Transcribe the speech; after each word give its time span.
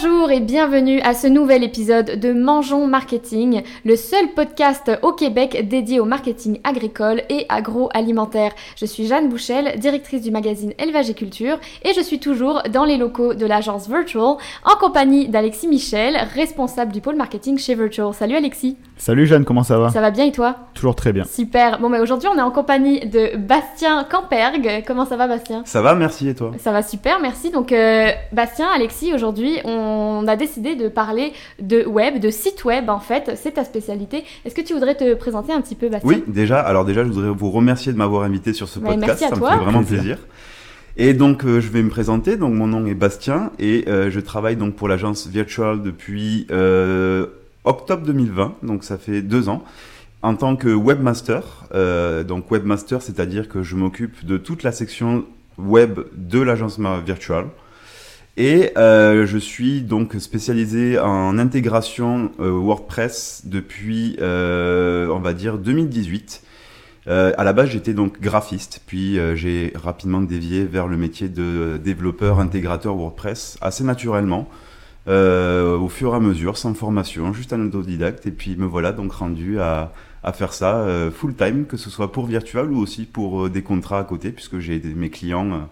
Bonjour 0.00 0.17
et 0.30 0.40
bienvenue 0.40 1.00
à 1.00 1.14
ce 1.14 1.26
nouvel 1.26 1.64
épisode 1.64 2.20
de 2.20 2.34
Mangeons 2.34 2.86
Marketing, 2.86 3.62
le 3.86 3.96
seul 3.96 4.28
podcast 4.36 4.90
au 5.00 5.12
Québec 5.12 5.66
dédié 5.68 6.00
au 6.00 6.04
marketing 6.04 6.60
agricole 6.64 7.22
et 7.30 7.46
agroalimentaire. 7.48 8.52
Je 8.76 8.84
suis 8.84 9.06
Jeanne 9.06 9.30
Bouchel, 9.30 9.78
directrice 9.78 10.20
du 10.20 10.30
magazine 10.30 10.74
Élevage 10.78 11.08
et 11.08 11.14
Culture, 11.14 11.58
et 11.82 11.94
je 11.94 12.02
suis 12.02 12.18
toujours 12.18 12.62
dans 12.70 12.84
les 12.84 12.98
locaux 12.98 13.32
de 13.32 13.46
l'agence 13.46 13.88
Virtual 13.88 14.36
en 14.64 14.76
compagnie 14.78 15.28
d'Alexis 15.28 15.68
Michel, 15.68 16.18
responsable 16.34 16.92
du 16.92 17.00
pôle 17.00 17.16
marketing 17.16 17.56
chez 17.56 17.74
Virtual. 17.74 18.12
Salut 18.12 18.36
Alexis. 18.36 18.76
Salut 18.98 19.26
Jeanne, 19.26 19.46
comment 19.46 19.62
ça 19.62 19.78
va? 19.78 19.88
Ça 19.88 20.02
va 20.02 20.10
bien 20.10 20.26
et 20.26 20.32
toi? 20.32 20.56
Toujours 20.74 20.94
très 20.96 21.12
bien. 21.14 21.24
Super. 21.24 21.78
Bon, 21.78 21.88
mais 21.88 22.00
aujourd'hui 22.00 22.28
on 22.30 22.36
est 22.36 22.42
en 22.42 22.50
compagnie 22.50 23.00
de 23.00 23.36
Bastien 23.36 24.04
Campergue. 24.04 24.84
Comment 24.86 25.06
ça 25.06 25.16
va 25.16 25.26
Bastien? 25.26 25.62
Ça 25.64 25.80
va, 25.80 25.94
merci 25.94 26.28
et 26.28 26.34
toi? 26.34 26.50
Ça 26.58 26.72
va 26.72 26.82
super, 26.82 27.18
merci. 27.20 27.50
Donc 27.50 27.72
euh, 27.72 28.10
Bastien, 28.32 28.66
Alexis, 28.74 29.14
aujourd'hui 29.14 29.58
on 29.64 30.17
a 30.26 30.36
décidé 30.36 30.74
de 30.74 30.88
parler 30.88 31.32
de 31.60 31.84
web, 31.84 32.20
de 32.20 32.30
site 32.30 32.64
web 32.64 32.88
en 32.88 33.00
fait. 33.00 33.32
C'est 33.36 33.52
ta 33.52 33.64
spécialité. 33.64 34.24
Est-ce 34.44 34.54
que 34.54 34.60
tu 34.60 34.74
voudrais 34.74 34.94
te 34.94 35.14
présenter 35.14 35.52
un 35.52 35.60
petit 35.60 35.74
peu 35.74 35.88
Bastien 35.88 36.10
Oui, 36.10 36.24
déjà. 36.26 36.60
Alors 36.60 36.84
déjà, 36.84 37.04
je 37.04 37.10
voudrais 37.10 37.30
vous 37.30 37.50
remercier 37.50 37.92
de 37.92 37.98
m'avoir 37.98 38.22
invité 38.22 38.52
sur 38.52 38.68
ce 38.68 38.78
podcast. 38.78 39.00
merci 39.00 39.24
à 39.24 39.28
ça 39.28 39.36
toi. 39.36 39.52
me 39.52 39.58
fait 39.58 39.64
vraiment 39.64 39.84
plaisir. 39.84 40.18
Et 41.00 41.14
donc, 41.14 41.44
euh, 41.44 41.60
je 41.60 41.68
vais 41.68 41.82
me 41.82 41.90
présenter. 41.90 42.36
Donc, 42.36 42.54
mon 42.54 42.66
nom 42.66 42.84
est 42.86 42.94
Bastien 42.94 43.52
et 43.60 43.84
euh, 43.86 44.10
je 44.10 44.18
travaille 44.18 44.56
donc 44.56 44.74
pour 44.74 44.88
l'agence 44.88 45.28
Virtual 45.28 45.80
depuis 45.80 46.46
euh, 46.50 47.26
octobre 47.62 48.04
2020. 48.04 48.56
Donc, 48.64 48.82
ça 48.82 48.98
fait 48.98 49.22
deux 49.22 49.48
ans. 49.48 49.62
En 50.20 50.34
tant 50.34 50.56
que 50.56 50.68
webmaster, 50.68 51.42
euh, 51.74 52.24
donc 52.24 52.50
webmaster, 52.50 53.00
c'est-à-dire 53.02 53.48
que 53.48 53.62
je 53.62 53.76
m'occupe 53.76 54.26
de 54.26 54.36
toute 54.36 54.64
la 54.64 54.72
section 54.72 55.24
web 55.58 56.00
de 56.16 56.40
l'agence 56.40 56.80
Virtual. 57.06 57.46
Et 58.40 58.70
euh, 58.78 59.26
je 59.26 59.36
suis 59.36 59.82
donc 59.82 60.14
spécialisé 60.20 60.96
en 60.96 61.38
intégration 61.38 62.30
euh, 62.38 62.50
WordPress 62.50 63.42
depuis, 63.46 64.16
euh, 64.20 65.08
on 65.08 65.18
va 65.18 65.34
dire, 65.34 65.58
2018. 65.58 66.44
Euh, 67.08 67.32
à 67.36 67.42
la 67.42 67.52
base, 67.52 67.70
j'étais 67.70 67.94
donc 67.94 68.20
graphiste, 68.20 68.80
puis 68.86 69.18
j'ai 69.34 69.72
rapidement 69.74 70.20
dévié 70.20 70.66
vers 70.66 70.86
le 70.86 70.96
métier 70.96 71.28
de 71.28 71.80
développeur 71.82 72.38
intégrateur 72.38 72.94
WordPress 72.94 73.58
assez 73.60 73.82
naturellement, 73.82 74.48
au 75.08 75.88
fur 75.88 76.12
et 76.12 76.16
à 76.16 76.20
mesure, 76.20 76.58
sans 76.58 76.74
formation, 76.74 77.32
juste 77.32 77.52
un 77.52 77.66
autodidacte. 77.66 78.24
Et 78.28 78.30
puis 78.30 78.54
me 78.54 78.66
voilà 78.66 78.92
donc 78.92 79.10
rendu 79.14 79.58
à, 79.58 79.92
à 80.22 80.32
faire 80.32 80.52
ça 80.52 80.86
full 81.12 81.34
time, 81.34 81.66
que 81.66 81.76
ce 81.76 81.90
soit 81.90 82.12
pour 82.12 82.26
Virtual 82.26 82.70
ou 82.70 82.78
aussi 82.78 83.04
pour 83.04 83.50
des 83.50 83.62
contrats 83.62 83.98
à 83.98 84.04
côté, 84.04 84.30
puisque 84.30 84.60
j'ai 84.60 84.78
mes 84.78 85.10
clients. 85.10 85.66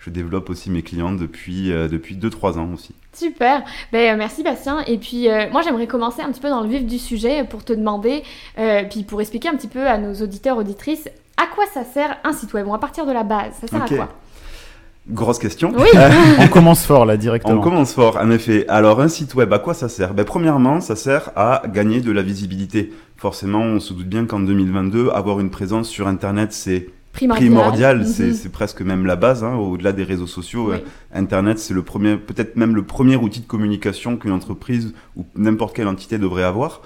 Je 0.00 0.10
développe 0.10 0.50
aussi 0.50 0.70
mes 0.70 0.82
clients 0.82 1.12
depuis, 1.12 1.72
euh, 1.72 1.86
depuis 1.86 2.16
2-3 2.16 2.58
ans 2.58 2.70
aussi. 2.74 2.94
Super. 3.12 3.62
Ben, 3.92 4.14
euh, 4.14 4.16
merci 4.16 4.42
Bastien. 4.42 4.80
Et 4.86 4.98
puis 4.98 5.28
euh, 5.28 5.46
moi 5.52 5.62
j'aimerais 5.62 5.86
commencer 5.86 6.22
un 6.22 6.30
petit 6.30 6.40
peu 6.40 6.48
dans 6.48 6.62
le 6.62 6.68
vif 6.68 6.86
du 6.86 6.98
sujet 6.98 7.44
pour 7.44 7.64
te 7.64 7.72
demander, 7.72 8.22
euh, 8.58 8.82
puis 8.88 9.02
pour 9.02 9.20
expliquer 9.20 9.48
un 9.48 9.56
petit 9.56 9.68
peu 9.68 9.86
à 9.86 9.98
nos 9.98 10.14
auditeurs 10.14 10.56
auditrices, 10.56 11.08
à 11.36 11.46
quoi 11.54 11.64
ça 11.72 11.84
sert 11.84 12.16
un 12.24 12.32
site 12.32 12.52
web 12.54 12.66
On 12.66 12.72
va 12.72 12.78
partir 12.78 13.06
de 13.06 13.12
la 13.12 13.22
base. 13.22 13.52
Ça 13.60 13.66
sert 13.66 13.82
à 13.82 13.88
quoi? 13.88 14.08
Grosse 15.08 15.38
question. 15.38 15.72
Oui. 15.76 15.88
On 16.38 16.48
commence 16.48 16.84
fort 16.84 17.04
là 17.04 17.16
directement. 17.16 17.58
On 17.58 17.60
commence 17.60 17.94
fort, 17.94 18.18
en 18.18 18.30
effet. 18.30 18.66
Alors, 18.68 19.00
un 19.00 19.08
site 19.08 19.34
web, 19.34 19.52
à 19.52 19.58
quoi 19.58 19.74
ça 19.74 19.88
sert? 19.88 20.12
Ben, 20.14 20.24
Premièrement, 20.24 20.80
ça 20.80 20.94
sert 20.94 21.30
à 21.36 21.62
gagner 21.66 22.00
de 22.00 22.12
la 22.12 22.22
visibilité. 22.22 22.92
Forcément, 23.16 23.60
on 23.60 23.80
se 23.80 23.94
doute 23.94 24.06
bien 24.06 24.26
qu'en 24.26 24.40
2022, 24.40 25.08
avoir 25.10 25.40
une 25.40 25.50
présence 25.50 25.88
sur 25.88 26.06
Internet, 26.06 26.52
c'est 26.52 26.88
Primordial. 27.12 27.48
primordial. 27.50 27.98
Mhm. 28.00 28.32
C'est 28.34 28.48
presque 28.52 28.82
même 28.82 29.04
la 29.06 29.16
base. 29.16 29.42
hein, 29.44 29.54
Au-delà 29.56 29.92
des 29.92 30.04
réseaux 30.04 30.26
sociaux, 30.28 30.70
Oui. 30.70 30.76
euh, 30.76 31.18
Internet, 31.18 31.58
c'est 31.58 31.74
le 31.74 31.82
premier, 31.82 32.16
peut-être 32.16 32.56
même 32.56 32.74
le 32.74 32.82
premier 32.82 33.16
outil 33.16 33.40
de 33.40 33.46
communication 33.46 34.16
qu'une 34.16 34.32
entreprise 34.32 34.94
ou 35.16 35.24
n'importe 35.36 35.74
quelle 35.76 35.88
entité 35.88 36.18
devrait 36.18 36.44
avoir. 36.44 36.82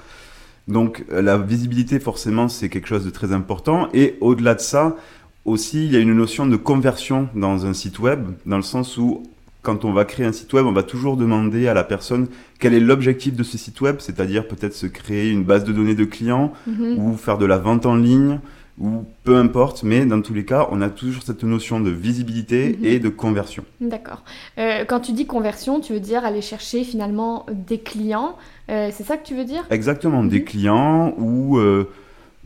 Donc, 0.67 1.05
euh, 1.13 1.21
la 1.21 1.37
visibilité, 1.37 2.01
forcément, 2.01 2.49
c'est 2.49 2.69
quelque 2.71 2.89
chose 2.89 3.05
de 3.05 3.11
très 3.11 3.33
important. 3.33 3.89
Et 3.93 4.17
au-delà 4.21 4.55
de 4.55 4.61
ça, 4.61 4.97
aussi, 5.45 5.85
il 5.85 5.93
y 5.93 5.97
a 5.97 6.01
une 6.01 6.15
notion 6.15 6.47
de 6.47 6.57
conversion 6.57 7.29
dans 7.35 7.67
un 7.67 7.75
site 7.75 7.99
web, 7.99 8.21
dans 8.47 8.57
le 8.57 8.63
sens 8.63 8.97
où 8.97 9.23
quand 9.61 9.85
on 9.85 9.93
va 9.93 10.05
créer 10.07 10.25
un 10.27 10.33
site 10.33 10.53
web, 10.55 10.65
on 10.67 10.73
va 10.73 10.83
toujours 10.83 11.17
demander 11.19 11.69
à 11.69 11.75
la 11.75 11.85
personne 11.85 12.29
quel 12.59 12.73
est 12.75 12.81
l'objectif 12.81 13.35
de 13.35 13.43
ce 13.43 13.57
site 13.59 13.81
web, 13.83 13.97
c'est-à-dire 13.99 14.47
peut-être 14.49 14.75
se 14.75 14.87
créer 14.87 15.31
une 15.31 15.43
base 15.45 15.65
de 15.65 15.73
données 15.73 15.95
de 15.95 16.05
clients 16.05 16.53
Mhm. 16.67 16.99
ou 16.99 17.17
faire 17.17 17.37
de 17.39 17.47
la 17.47 17.59
vente 17.59 17.85
en 17.87 17.97
ligne 17.97 18.41
ou 18.81 19.05
peu 19.23 19.37
importe, 19.37 19.83
mais 19.85 20.05
dans 20.05 20.21
tous 20.21 20.35
les 20.35 20.45
cas, 20.45 20.67
on 20.73 20.81
a 20.81 20.89
toujours 20.91 21.23
cette 21.23 21.45
notion 21.45 21.79
de 21.81 21.91
visibilité 21.91 22.77
Mhm. 22.81 22.85
et 22.87 22.99
de 22.99 23.09
conversion. 23.09 23.65
D'accord. 23.81 24.23
Euh, 24.59 24.85
quand 24.85 25.01
tu 25.01 25.13
dis 25.13 25.27
conversion, 25.27 25.81
tu 25.81 25.93
veux 25.93 26.01
dire 26.01 26.25
aller 26.25 26.41
chercher 26.43 26.83
finalement 26.85 27.47
des 27.53 27.79
clients. 27.79 28.37
Euh, 28.71 28.91
c'est 28.93 29.05
ça 29.05 29.17
que 29.17 29.25
tu 29.27 29.35
veux 29.37 29.45
dire? 29.45 29.65
Exactement, 29.71 30.25
des 30.25 30.41
Mhm. 30.41 30.45
clients 30.45 31.15
ou 31.19 31.59
euh, 31.59 31.89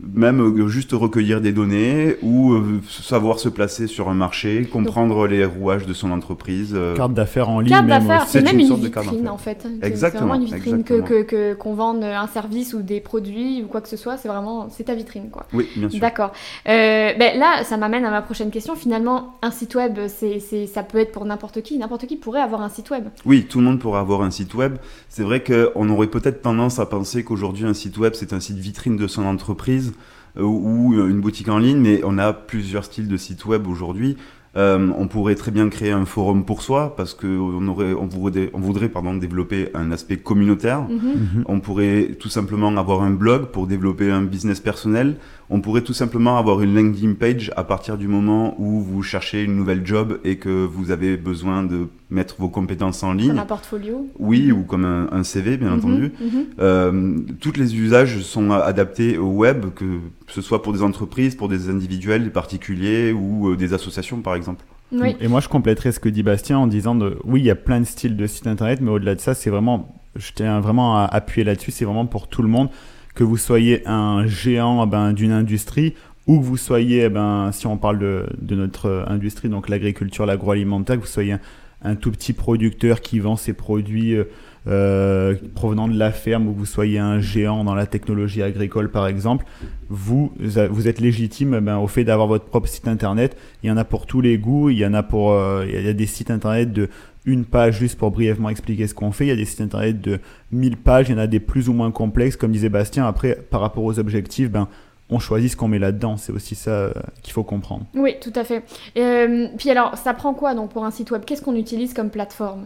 même 0.01 0.39
euh, 0.41 0.67
juste 0.67 0.91
recueillir 0.93 1.41
des 1.41 1.51
données 1.51 2.15
ou 2.21 2.53
euh, 2.53 2.81
savoir 2.87 3.39
se 3.39 3.49
placer 3.49 3.87
sur 3.87 4.09
un 4.09 4.13
marché, 4.13 4.63
comprendre 4.65 5.27
les 5.27 5.43
rouages 5.43 5.85
de 5.85 5.93
son 5.93 6.11
entreprise. 6.11 6.73
euh, 6.73 6.95
Carte 6.95 7.13
d'affaires 7.13 7.49
en 7.49 7.59
ligne. 7.59 7.69
Carte 7.69 7.85
même 7.85 7.99
d'affaires, 8.07 8.23
aussi. 8.23 8.31
c'est 8.31 8.39
c'est 8.39 8.45
même 8.45 8.55
une 8.55 8.61
une, 8.61 8.67
sorte 8.67 8.81
de 8.81 8.87
carte 8.87 9.07
vitrine 9.07 9.27
en 9.29 9.37
fait. 9.37 9.67
C'est 9.81 9.87
Exactement, 9.87 10.27
vraiment 10.27 10.39
une 10.41 10.45
vitrine 10.45 10.83
que, 10.83 10.93
exactement. 10.93 11.03
que, 11.05 11.23
que- 11.23 11.53
qu'on 11.55 11.73
vende 11.73 12.03
un 12.03 12.27
service 12.27 12.73
ou 12.73 12.81
des 12.81 13.01
produits 13.01 13.61
ou 13.63 13.67
quoi 13.67 13.81
que 13.81 13.89
ce 13.89 13.97
soit. 13.97 14.15
C'est 14.17 14.27
vraiment 14.29 14.69
c'est 14.69 14.85
ta 14.85 14.95
vitrine 14.95 15.29
quoi. 15.29 15.45
Oui, 15.53 15.67
bien 15.75 15.89
sûr. 15.89 15.99
D'accord. 15.99 16.31
Euh, 16.67 17.11
ben 17.19 17.37
là, 17.37 17.63
ça 17.63 17.75
m'amène 17.77 18.05
à 18.05 18.11
ma 18.11 18.21
prochaine 18.21 18.51
question. 18.51 18.75
Finalement, 18.75 19.35
un 19.41 19.51
site 19.51 19.75
web, 19.75 19.97
c'est, 20.07 20.39
c'est, 20.39 20.65
ça 20.65 20.83
peut 20.83 20.99
être 20.99 21.11
pour 21.11 21.25
n'importe 21.25 21.61
qui. 21.61 21.77
N'importe 21.77 22.05
qui 22.07 22.15
pourrait 22.15 22.41
avoir 22.41 22.61
un 22.61 22.69
site 22.69 22.89
web. 22.89 23.03
Oui, 23.25 23.45
tout 23.49 23.59
le 23.59 23.65
monde 23.65 23.79
pourrait 23.79 23.99
avoir 23.99 24.21
un 24.21 24.31
site 24.31 24.53
web. 24.53 24.77
C'est 25.09 25.23
vrai 25.23 25.43
qu'on 25.43 25.89
aurait 25.89 26.07
peut-être 26.07 26.41
tendance 26.41 26.79
à 26.79 26.85
penser 26.85 27.23
qu'aujourd'hui 27.23 27.65
un 27.65 27.73
site 27.73 27.97
web 27.97 28.13
c'est 28.15 28.31
un 28.33 28.39
site 28.39 28.57
vitrine 28.57 28.95
de 28.95 29.07
son 29.07 29.25
entreprise 29.25 29.88
euh, 30.37 30.43
ou 30.43 30.93
une 30.93 31.21
boutique 31.21 31.49
en 31.49 31.57
ligne, 31.57 31.79
mais 31.79 32.01
on 32.03 32.17
a 32.17 32.33
plusieurs 32.33 32.85
styles 32.85 33.07
de 33.07 33.17
sites 33.17 33.45
web 33.45 33.67
aujourd'hui. 33.67 34.17
Euh, 34.57 34.89
on 34.97 35.07
pourrait 35.07 35.35
très 35.35 35.51
bien 35.51 35.69
créer 35.69 35.91
un 35.91 36.05
forum 36.05 36.43
pour 36.43 36.63
soi 36.63 36.95
parce 36.95 37.13
que 37.13 37.27
on 37.27 37.67
aurait, 37.67 37.93
on 37.93 38.07
voudrait, 38.07 38.49
on 38.53 38.59
voudrait 38.59 38.89
pardon 38.89 39.13
développer 39.13 39.69
un 39.75 39.91
aspect 39.91 40.17
communautaire. 40.17 40.81
Mhm. 40.81 40.97
Mhm. 40.97 41.43
On 41.47 41.59
pourrait 41.59 42.17
tout 42.19 42.29
simplement 42.29 42.75
avoir 42.75 43.03
un 43.03 43.11
blog 43.11 43.47
pour 43.47 43.67
développer 43.67 44.09
un 44.09 44.23
business 44.23 44.59
personnel. 44.59 45.17
On 45.51 45.61
pourrait 45.61 45.81
tout 45.81 45.93
simplement 45.93 46.37
avoir 46.37 46.61
une 46.61 46.75
landing 46.75 47.15
page 47.15 47.51
à 47.57 47.63
partir 47.63 47.97
du 47.97 48.07
moment 48.07 48.53
où 48.59 48.81
vous 48.81 49.01
cherchez 49.01 49.43
une 49.43 49.55
nouvelle 49.55 49.83
job 49.85 50.19
et 50.23 50.35
que 50.37 50.49
vous 50.63 50.91
avez 50.91 51.17
besoin 51.17 51.63
de 51.63 51.87
mettre 52.11 52.35
vos 52.37 52.49
compétences 52.49 53.01
en 53.01 53.13
ligne. 53.13 53.29
Comme 53.29 53.39
un 53.39 53.45
portfolio. 53.45 54.07
Oui, 54.19 54.51
ou 54.51 54.61
comme 54.63 54.85
un, 54.85 55.07
un 55.11 55.23
CV, 55.23 55.57
bien 55.57 55.69
Mhm, 55.71 55.77
entendu. 55.77 56.11
Euh, 56.59 57.17
tous 57.39 57.53
les 57.57 57.75
usages 57.75 58.21
sont 58.21 58.51
adaptés 58.51 59.17
au 59.17 59.29
web, 59.31 59.65
que 59.75 59.85
ce 60.27 60.41
soit 60.41 60.61
pour 60.61 60.73
des 60.73 60.83
entreprises, 60.83 61.33
pour 61.35 61.49
des 61.49 61.69
individuels, 61.69 62.23
des 62.23 62.29
particuliers 62.29 63.11
ou 63.11 63.49
euh, 63.49 63.55
des 63.57 63.73
associations, 63.73 64.21
par 64.21 64.35
exemple. 64.35 64.63
Oui. 64.91 65.15
Et 65.19 65.27
moi, 65.27 65.39
je 65.39 65.47
compléterais 65.49 65.91
ce 65.91 65.99
que 65.99 66.09
dit 66.09 66.23
Bastien 66.23 66.57
en 66.57 66.67
disant 66.67 66.95
de, 66.95 67.17
oui, 67.23 67.41
il 67.41 67.45
y 67.45 67.51
a 67.51 67.55
plein 67.55 67.79
de 67.79 67.85
styles 67.85 68.17
de 68.17 68.27
sites 68.27 68.47
internet, 68.47 68.81
mais 68.81 68.89
au-delà 68.91 69.15
de 69.15 69.19
ça, 69.19 69.33
c'est 69.33 69.49
vraiment, 69.51 69.95
je 70.15 70.31
tiens 70.33 70.59
vraiment 70.59 70.97
à 70.97 71.05
appuyer 71.05 71.43
là-dessus, 71.43 71.71
c'est 71.71 71.85
vraiment 71.85 72.05
pour 72.07 72.27
tout 72.27 72.41
le 72.41 72.47
monde, 72.49 72.69
que 73.19 73.25
vous 73.25 73.35
soyez 73.35 73.85
un 73.85 74.27
géant 74.27 74.85
eh 74.85 74.89
ben, 74.89 75.11
d'une 75.11 75.33
industrie 75.33 75.93
ou 76.25 76.39
que 76.39 76.45
vous 76.45 76.55
soyez, 76.55 77.03
eh 77.03 77.09
ben, 77.09 77.51
si 77.51 77.67
on 77.67 77.75
parle 77.75 77.99
de, 77.99 78.55
notre 78.55 78.85
euh, 78.85 79.03
industrie, 79.07 79.49
donc 79.49 79.67
l'agriculture, 79.67 80.25
l'agroalimentaire, 80.25 80.95
que 80.95 81.01
vous 81.01 81.05
soyez 81.05 81.35
un, 81.83 81.95
tout 81.95 82.11
petit 82.11 82.31
producteur 82.31 83.01
qui 83.01 83.19
vend 83.19 83.35
ses 83.35 83.51
produits 83.51 84.15
euh, 84.15 84.23
euh, 84.67 85.35
provenant 85.55 85.87
de 85.87 85.97
la 85.97 86.11
ferme 86.11 86.47
ou 86.47 86.53
que 86.53 86.59
vous 86.59 86.65
soyez 86.65 86.99
un 86.99 87.21
géant 87.21 87.63
dans 87.63 87.75
la 87.75 87.87
technologie 87.87 88.43
agricole 88.43 88.91
par 88.91 89.07
exemple, 89.07 89.45
vous, 89.89 90.33
vous 90.37 90.87
êtes 90.87 90.99
légitime 90.99 91.55
eh 91.57 91.61
ben, 91.61 91.77
au 91.77 91.87
fait 91.87 92.03
d'avoir 92.03 92.27
votre 92.27 92.45
propre 92.45 92.67
site 92.67 92.87
internet. 92.87 93.37
Il 93.63 93.69
y 93.69 93.71
en 93.71 93.77
a 93.77 93.85
pour 93.85 94.05
tous 94.05 94.21
les 94.21 94.37
goûts, 94.37 94.69
il 94.69 94.77
y 94.77 94.85
en 94.85 94.93
a 94.93 95.01
pour, 95.01 95.31
euh, 95.31 95.65
il 95.67 95.81
y 95.81 95.87
a 95.87 95.93
des 95.93 96.05
sites 96.05 96.29
internet 96.29 96.73
de 96.73 96.89
une 97.25 97.45
page 97.45 97.79
juste 97.79 97.97
pour 97.97 98.11
brièvement 98.11 98.49
expliquer 98.49 98.87
ce 98.87 98.93
qu'on 98.93 99.11
fait. 99.11 99.25
Il 99.25 99.29
y 99.29 99.31
a 99.31 99.35
des 99.35 99.45
sites 99.45 99.61
internet 99.61 100.01
de 100.01 100.19
1000 100.51 100.77
pages, 100.77 101.09
il 101.09 101.13
y 101.13 101.15
en 101.15 101.19
a 101.19 101.27
des 101.27 101.39
plus 101.39 101.69
ou 101.69 101.73
moins 101.73 101.91
complexes, 101.91 102.35
comme 102.35 102.51
disait 102.51 102.69
Bastien. 102.69 103.05
Après, 103.05 103.35
par 103.35 103.61
rapport 103.61 103.83
aux 103.83 103.99
objectifs, 103.99 104.49
ben, 104.49 104.67
on 105.09 105.19
choisit 105.19 105.51
ce 105.51 105.55
qu'on 105.57 105.67
met 105.67 105.79
là-dedans. 105.79 106.17
C'est 106.17 106.31
aussi 106.31 106.55
ça 106.55 106.71
euh, 106.71 106.91
qu'il 107.23 107.33
faut 107.33 107.43
comprendre. 107.43 107.85
Oui, 107.95 108.15
tout 108.21 108.33
à 108.35 108.43
fait. 108.43 108.63
Euh, 108.97 109.47
puis 109.57 109.69
alors, 109.69 109.97
ça 109.97 110.13
prend 110.13 110.33
quoi 110.33 110.53
donc 110.55 110.71
pour 110.71 110.85
un 110.85 110.91
site 110.91 111.11
web? 111.11 111.23
Qu'est-ce 111.25 111.41
qu'on 111.41 111.55
utilise 111.55 111.93
comme 111.93 112.09
plateforme? 112.09 112.65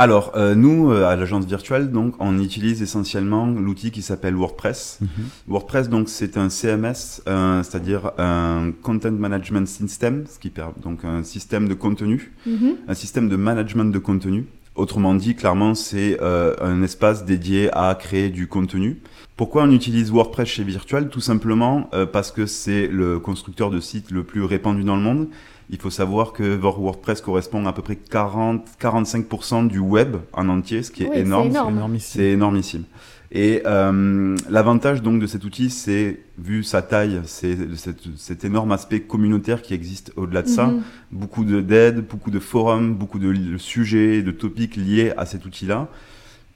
Alors, 0.00 0.30
euh, 0.36 0.54
nous, 0.54 0.92
euh, 0.92 1.06
à 1.08 1.16
l'agence 1.16 1.44
virtuelle, 1.44 1.90
donc, 1.90 2.14
on 2.20 2.38
utilise 2.38 2.82
essentiellement 2.82 3.46
l'outil 3.46 3.90
qui 3.90 4.00
s'appelle 4.00 4.36
WordPress. 4.36 5.00
WordPress, 5.48 5.88
donc, 5.88 6.08
c'est 6.08 6.36
un 6.36 6.50
CMS, 6.50 7.20
euh, 7.26 7.64
c'est-à-dire 7.64 8.12
un 8.16 8.70
Content 8.82 9.10
Management 9.10 9.66
System, 9.66 10.24
ce 10.32 10.38
qui 10.38 10.50
permet 10.50 10.74
donc 10.84 11.04
un 11.04 11.24
système 11.24 11.66
de 11.68 11.74
contenu, 11.74 12.32
Mhm. 12.46 12.76
un 12.86 12.94
système 12.94 13.28
de 13.28 13.34
management 13.34 13.86
de 13.92 13.98
contenu. 13.98 14.46
Autrement 14.78 15.16
dit, 15.16 15.34
clairement, 15.34 15.74
c'est 15.74 16.18
euh, 16.22 16.54
un 16.60 16.84
espace 16.84 17.24
dédié 17.24 17.68
à 17.72 17.92
créer 17.96 18.30
du 18.30 18.46
contenu. 18.46 19.00
Pourquoi 19.36 19.64
on 19.64 19.72
utilise 19.72 20.12
WordPress 20.12 20.46
chez 20.48 20.62
Virtual? 20.62 21.08
Tout 21.08 21.20
simplement 21.20 21.90
euh, 21.94 22.06
parce 22.06 22.30
que 22.30 22.46
c'est 22.46 22.86
le 22.86 23.18
constructeur 23.18 23.70
de 23.70 23.80
sites 23.80 24.12
le 24.12 24.22
plus 24.22 24.44
répandu 24.44 24.84
dans 24.84 24.94
le 24.94 25.02
monde 25.02 25.26
Il 25.70 25.80
faut 25.80 25.90
savoir 25.90 26.32
que 26.32 26.54
WordPress 26.54 27.20
correspond 27.22 27.66
à, 27.66 27.72
peu 27.72 27.82
près 27.82 27.98
40-45% 28.08 29.66
du 29.66 29.80
web 29.80 30.16
en 30.32 30.48
entier, 30.48 30.84
ce 30.84 30.92
qui 30.92 31.02
est 31.02 31.06
Oui, 31.06 31.12
c'est 31.14 31.20
énorme. 31.22 31.48
énorme. 31.48 31.74
énormissime. 32.18 32.84
Et 33.30 33.62
euh, 33.66 34.36
l'avantage 34.48 35.02
donc 35.02 35.20
de 35.20 35.26
cet 35.26 35.44
outil, 35.44 35.68
c'est 35.68 36.20
vu 36.38 36.62
sa 36.62 36.80
taille, 36.80 37.20
c'est 37.24 37.56
cet, 38.16 38.44
énorme 38.44 38.72
aspect 38.72 39.00
communautaire 39.00 39.60
qui 39.60 39.74
existe 39.74 40.12
au-delà 40.16 40.42
de 40.42 40.48
ça. 40.48 40.68
Mhm. 40.68 40.82
Beaucoup 41.12 41.44
de 41.44 41.60
d'aide, 41.60 42.06
beaucoup 42.06 42.30
de 42.30 42.38
forums, 42.38 42.94
beaucoup 42.94 43.18
de 43.18 43.28
li- 43.28 43.58
sujets, 43.58 44.22
de 44.22 44.30
topics 44.30 44.76
liés 44.76 45.12
à 45.18 45.26
cet 45.26 45.44
outil-là. 45.44 45.88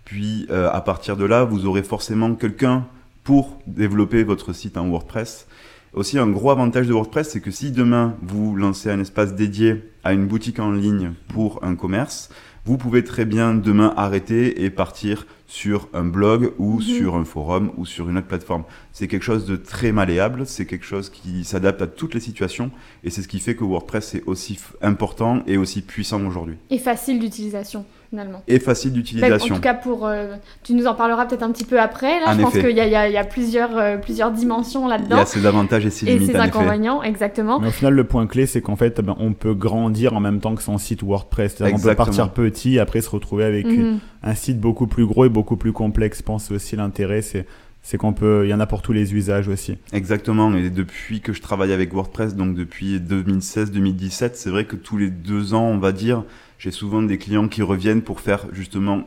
Puis 0.06 0.46
euh, 0.50 0.70
à 0.72 0.80
partir 0.80 1.16
de 1.18 1.24
là, 1.26 1.44
vous 1.44 1.66
aurez 1.66 1.82
forcément 1.82 2.34
quelqu'un 2.34 2.86
pour 3.22 3.60
développer 3.66 4.24
votre 4.24 4.52
site 4.54 4.76
en 4.78 4.88
WordPress. 4.88 5.46
Aussi, 5.92 6.18
un 6.18 6.26
gros 6.26 6.50
avantage 6.50 6.86
de 6.86 6.94
WordPress, 6.94 7.28
c'est 7.28 7.40
que 7.40 7.50
si 7.50 7.70
demain 7.70 8.16
vous 8.22 8.56
lancez 8.56 8.90
un 8.90 8.98
espace 8.98 9.34
dédié 9.34 9.84
à 10.04 10.14
une 10.14 10.26
boutique 10.26 10.58
en 10.58 10.72
ligne 10.72 11.12
pour 11.28 11.62
un 11.62 11.76
commerce, 11.76 12.30
vous 12.64 12.78
pouvez 12.78 13.04
très 13.04 13.26
bien 13.26 13.54
demain 13.54 13.92
arrêter 13.96 14.64
et 14.64 14.70
partir 14.70 15.26
sur 15.52 15.86
un 15.92 16.04
blog 16.04 16.54
ou 16.58 16.76
Mhm. 16.76 16.80
sur 16.80 17.14
un 17.14 17.24
forum 17.26 17.72
ou 17.76 17.84
sur 17.84 18.08
une 18.08 18.16
autre 18.16 18.26
plateforme. 18.26 18.64
C'est 18.90 19.06
quelque 19.06 19.22
chose 19.22 19.44
de 19.44 19.56
très 19.56 19.92
malléable, 19.92 20.46
c'est 20.46 20.64
quelque 20.64 20.86
chose 20.86 21.10
qui 21.10 21.44
s'adapte 21.44 21.82
à 21.82 21.86
toutes 21.86 22.14
les 22.14 22.20
situations 22.20 22.70
et 23.04 23.10
c'est 23.10 23.20
ce 23.20 23.28
qui 23.28 23.38
fait 23.38 23.54
que 23.54 23.62
WordPress 23.62 24.14
est 24.14 24.22
aussi 24.24 24.58
important 24.80 25.42
et 25.46 25.58
aussi 25.58 25.82
puissant 25.82 26.24
aujourd'hui. 26.24 26.56
Et 26.70 26.78
facile 26.78 27.18
d'utilisation, 27.20 27.84
finalement. 28.12 28.42
Et 28.46 28.58
facile 28.58 28.90
Ben, 28.90 28.96
en 28.98 29.00
d'utilisation. 29.00 29.54
tout 29.54 29.60
cas, 29.62 29.72
pour, 29.72 30.06
euh, 30.06 30.34
tu 30.62 30.74
nous 30.74 30.86
en 30.86 30.94
parleras 30.94 31.24
peut-être 31.24 31.42
un 31.42 31.50
petit 31.50 31.64
peu 31.64 31.80
après. 31.80 32.20
Là, 32.20 32.26
En 32.28 32.34
je 32.36 32.42
pense 32.42 32.52
qu'il 32.52 32.76
y 32.76 32.80
a, 32.80 32.84
il 32.86 32.92
y 32.92 32.94
a- 32.94 33.08
il 33.08 33.14
y 33.14 33.16
a 33.16 33.24
plusieurs, 33.24 33.74
euh, 33.78 33.96
plusieurs 33.96 34.30
dimensions 34.32 34.82
Il 34.84 34.88
y 34.88 34.90
là-dedans. 34.90 35.16
a 35.16 35.24
ses 35.24 35.46
avantages 35.46 35.86
et 35.86 35.90
ses 35.90 36.06
Et 36.06 36.14
limites 36.18 36.32
ses 36.32 36.36
en 36.36 36.40
effet. 36.44 36.48
inconvénients, 36.58 37.02
exactement. 37.02 37.58
Mais 37.58 37.68
au 37.68 37.70
final, 37.70 37.94
le 37.94 38.04
point 38.04 38.26
clé, 38.26 38.44
c'est 38.44 38.60
qu'en 38.60 38.76
fait, 38.76 38.96
eh 38.98 39.02
ben, 39.02 39.16
on 39.18 39.32
peut 39.32 39.54
grandir 39.54 40.12
en 40.12 40.20
même 40.20 40.40
temps 40.40 40.54
que 40.54 40.62
son 40.62 40.76
site 40.76 41.02
WordPress. 41.02 41.54
C'est-à-dire 41.56 41.74
qu'on 41.76 41.82
peut 41.82 41.94
partir 41.94 42.30
petit, 42.32 42.78
après 42.78 43.00
se 43.00 43.08
retrouver 43.08 43.44
avec 43.44 43.64
Mhm. 43.66 43.98
un 44.22 44.34
site 44.34 44.60
beaucoup 44.60 44.86
plus 44.86 45.06
gros 45.06 45.24
et 45.24 45.30
beaucoup 45.30 45.56
plus 45.56 45.72
complexe. 45.72 46.18
Je 46.18 46.22
pense 46.22 46.50
aussi 46.50 46.76
l'intérêt, 46.76 47.22
c'est 47.22 47.46
c'est 47.84 47.96
qu'on 47.98 48.12
peut, 48.12 48.42
il 48.44 48.48
y 48.48 48.54
en 48.54 48.60
a 48.60 48.66
pour 48.66 48.80
tous 48.80 48.92
les 48.92 49.12
usages 49.12 49.48
aussi. 49.48 49.76
Exactement, 49.92 50.54
et 50.54 50.70
depuis 50.70 51.20
que 51.20 51.32
je 51.32 51.42
travaille 51.42 51.72
avec 51.72 51.92
WordPress, 51.92 52.36
donc 52.36 52.54
depuis 52.54 53.00
2016-2017, 53.00 54.36
c'est 54.36 54.50
vrai 54.50 54.66
que 54.66 54.76
tous 54.76 54.96
les 54.96 55.10
deux 55.10 55.52
ans, 55.54 55.64
on 55.66 55.78
va 55.78 55.90
dire, 55.90 56.22
j'ai 56.62 56.70
souvent 56.70 57.02
des 57.02 57.18
clients 57.18 57.48
qui 57.48 57.60
reviennent 57.60 58.02
pour 58.02 58.20
faire 58.20 58.46
justement 58.52 59.02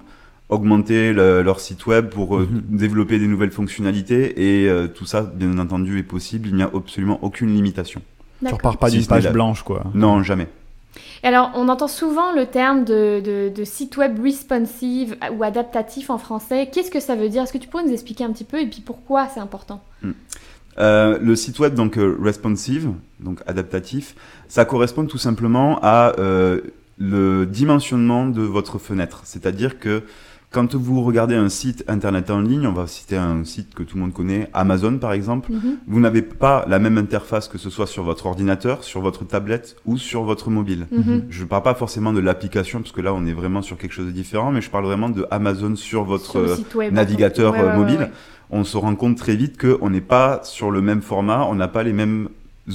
augmenter 0.49 1.13
le- 1.13 1.41
leur 1.41 1.61
site 1.61 1.85
web, 1.87 2.09
pour 2.09 2.35
euh, 2.35 2.49
Mhm. 2.51 2.63
développer 2.77 3.17
des 3.17 3.27
nouvelles 3.27 3.51
fonctionnalités, 3.51 4.63
et 4.63 4.69
euh, 4.69 4.87
tout 4.89 5.05
ça, 5.05 5.21
bien 5.21 5.57
entendu, 5.57 5.97
est 5.97 6.03
possible, 6.03 6.49
il 6.49 6.55
n'y 6.55 6.63
a 6.63 6.69
absolument 6.75 7.17
aucune 7.21 7.53
limitation. 7.55 8.01
Tu 8.45 8.53
repars 8.53 8.77
pas 8.77 8.89
d'une 8.89 9.05
page 9.05 9.23
la- 9.23 9.31
blanche, 9.31 9.63
quoi. 9.63 9.85
Non, 9.93 10.21
jamais. 10.21 10.47
Et 11.23 11.27
alors, 11.27 11.51
on 11.55 11.69
entend 11.69 11.87
souvent 11.87 12.33
le 12.33 12.45
terme 12.45 12.83
de, 12.83 13.21
de, 13.23 13.49
de 13.55 13.63
site 13.63 13.95
web 13.95 14.19
responsive 14.21 15.15
ou 15.37 15.43
adaptatif 15.43 16.09
en 16.09 16.17
français. 16.17 16.69
Qu'est-ce 16.71 16.91
que 16.91 16.99
ça 16.99 17.15
veut 17.15 17.29
dire? 17.29 17.43
Est-ce 17.43 17.53
que 17.53 17.57
tu 17.57 17.69
pourrais 17.69 17.85
nous 17.85 17.93
expliquer 17.93 18.25
un 18.25 18.31
petit 18.33 18.43
peu 18.43 18.59
et 18.61 18.67
puis 18.67 18.81
pourquoi 18.81 19.27
c'est 19.33 19.39
important? 19.39 19.81
Euh, 20.77 21.17
le 21.21 21.35
site 21.37 21.57
web 21.59 21.73
donc 21.73 21.97
euh, 21.97 22.17
responsive, 22.21 22.89
donc 23.21 23.39
adaptatif, 23.47 24.13
ça 24.49 24.65
correspond 24.65 25.05
tout 25.05 25.17
simplement 25.17 25.79
à 25.81 26.13
euh, 26.19 26.59
le 26.97 27.45
dimensionnement 27.45 28.27
de 28.27 28.41
votre 28.41 28.79
fenêtre. 28.79 29.21
C'est-à-dire 29.25 29.79
que 29.79 30.03
quand 30.51 30.73
vous 30.73 31.01
regardez 31.03 31.35
un 31.35 31.49
site 31.49 31.83
internet 31.89 32.29
en 32.31 32.39
ligne, 32.39 32.65
on 32.65 32.71
va 32.71 32.87
citer 32.87 33.17
un 33.17 33.43
site 33.43 33.73
que 33.75 33.83
tout 33.83 33.97
le 33.97 34.03
monde 34.03 34.13
connaît, 34.13 34.49
Amazon 34.53 34.97
par 34.99 35.11
exemple, 35.11 35.51
Mhm. 35.51 35.77
vous 35.85 35.99
n'avez 35.99 36.21
pas 36.21 36.63
la 36.69 36.79
même 36.79 36.97
interface 36.97 37.49
que 37.49 37.57
ce 37.57 37.69
soit 37.69 37.87
sur 37.87 38.03
votre 38.03 38.25
ordinateur, 38.27 38.85
sur 38.85 39.01
votre 39.01 39.25
tablette 39.25 39.75
ou 39.85 39.97
sur 39.97 40.23
votre 40.23 40.49
mobile. 40.49 40.87
Mhm. 40.91 41.23
Je 41.29 41.43
ne 41.43 41.47
parle 41.49 41.63
pas 41.63 41.73
forcément 41.73 42.13
de 42.13 42.21
l'application 42.21 42.79
parce 42.79 42.93
que 42.93 43.01
là 43.01 43.13
on 43.13 43.25
est 43.25 43.33
vraiment 43.33 43.61
sur 43.61 43.77
quelque 43.77 43.91
chose 43.91 44.05
de 44.05 44.11
différent, 44.11 44.51
mais 44.51 44.61
je 44.61 44.69
parle 44.69 44.85
vraiment 44.85 45.09
de 45.09 45.25
Amazon 45.29 45.75
sur 45.75 46.05
votre 46.05 46.31
Sur 46.31 46.39
euh, 46.39 46.55
web, 46.75 46.93
navigateur. 46.93 47.51
Ouais, 47.53 47.59
euh, 47.59 47.71
ouais, 47.71 47.77
mobile, 47.77 47.99
ouais. 47.99 48.11
on 48.49 48.63
se 48.63 48.77
rend 48.77 48.95
compte 48.95 49.17
très 49.17 49.35
vite 49.35 49.57
qu'on 49.59 49.89
n'est 49.89 49.99
pas 49.99 50.39
sur 50.43 50.71
le 50.71 50.79
même 50.81 51.01
format, 51.01 51.43
on 51.49 51.55
n'a 51.55 51.67
pas 51.67 51.83
les 51.83 51.91
mêmes 51.93 52.29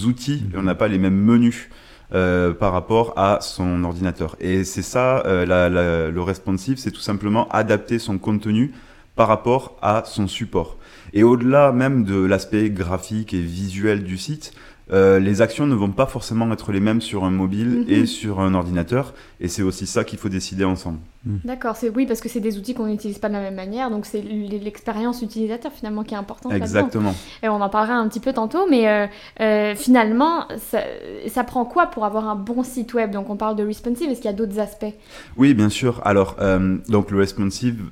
outils, 0.04 0.42
et 0.52 0.58
on 0.58 0.62
n'a 0.64 0.74
pas 0.74 0.88
les 0.88 0.98
mêmes 0.98 1.16
menus 1.18 1.70
euh, 2.12 2.52
par 2.52 2.72
rapport 2.72 3.12
à 3.16 3.38
son 3.40 3.84
ordinateur. 3.84 4.36
Et 4.40 4.64
c'est 4.64 4.82
ça, 4.82 5.22
euh, 5.26 6.10
le 6.10 6.22
responsive, 6.22 6.78
c'est 6.78 6.90
tout 6.90 7.00
simplement 7.00 7.48
adapter 7.50 7.98
son 7.98 8.18
contenu 8.18 8.72
par 9.14 9.28
rapport 9.28 9.76
à 9.82 10.02
son 10.06 10.26
support. 10.26 10.76
Et 11.12 11.22
au-delà 11.22 11.72
même 11.72 12.04
de 12.04 12.16
l'aspect 12.24 12.70
graphique 12.70 13.34
et 13.34 13.40
visuel 13.40 14.04
du 14.04 14.18
site, 14.18 14.52
euh, 14.92 15.18
les 15.18 15.40
actions 15.42 15.66
ne 15.66 15.74
vont 15.74 15.90
pas 15.90 16.06
forcément 16.06 16.50
être 16.52 16.72
les 16.72 16.80
mêmes 16.80 17.00
sur 17.00 17.24
un 17.24 17.30
mobile 17.30 17.68
Mhm. 17.68 17.84
et 17.88 18.06
sur 18.06 18.40
un 18.40 18.54
ordinateur, 18.54 19.14
et 19.40 19.48
c'est 19.48 19.62
aussi 19.62 19.86
ça 19.86 20.04
qu'il 20.04 20.18
faut 20.18 20.28
décider 20.28 20.64
ensemble. 20.64 20.98
D'accord, 21.44 21.76
c'est 21.76 21.90
oui 21.90 22.06
parce 22.06 22.20
que 22.20 22.28
c'est 22.28 22.40
des 22.40 22.56
outils 22.58 22.74
qu'on 22.74 22.86
n'utilise 22.86 23.18
pas 23.18 23.28
de 23.28 23.34
la 23.34 23.40
même 23.40 23.54
manière, 23.54 23.90
donc 23.90 24.06
c'est 24.06 24.22
l'expérience 24.22 25.20
utilisateur 25.22 25.70
finalement 25.72 26.02
qui 26.02 26.14
est 26.14 26.16
importante. 26.16 26.52
Exactement. 26.52 27.14
Et 27.42 27.48
on 27.48 27.60
en 27.60 27.68
parlera 27.68 27.94
un 27.94 28.08
petit 28.08 28.20
peu 28.20 28.32
tantôt, 28.32 28.66
mais 28.70 28.88
euh, 28.88 29.06
euh, 29.40 29.74
finalement, 29.76 30.46
ça, 30.70 30.80
ça 31.28 31.44
prend 31.44 31.64
quoi 31.64 31.86
pour 31.86 32.04
avoir 32.04 32.28
un 32.28 32.36
bon 32.36 32.62
site 32.62 32.94
web? 32.94 33.10
Donc 33.10 33.28
on 33.30 33.36
parle 33.36 33.56
de 33.56 33.64
responsive, 33.64 34.10
est-ce 34.10 34.20
qu'il 34.22 34.30
y 34.30 34.34
a 34.34 34.36
d'autres 34.36 34.58
aspects? 34.58 34.94
Oui, 35.36 35.52
bien 35.54 35.68
sûr. 35.68 36.00
Alors, 36.04 36.36
euh, 36.40 36.78
donc 36.88 37.10
le 37.10 37.18
responsive, 37.18 37.82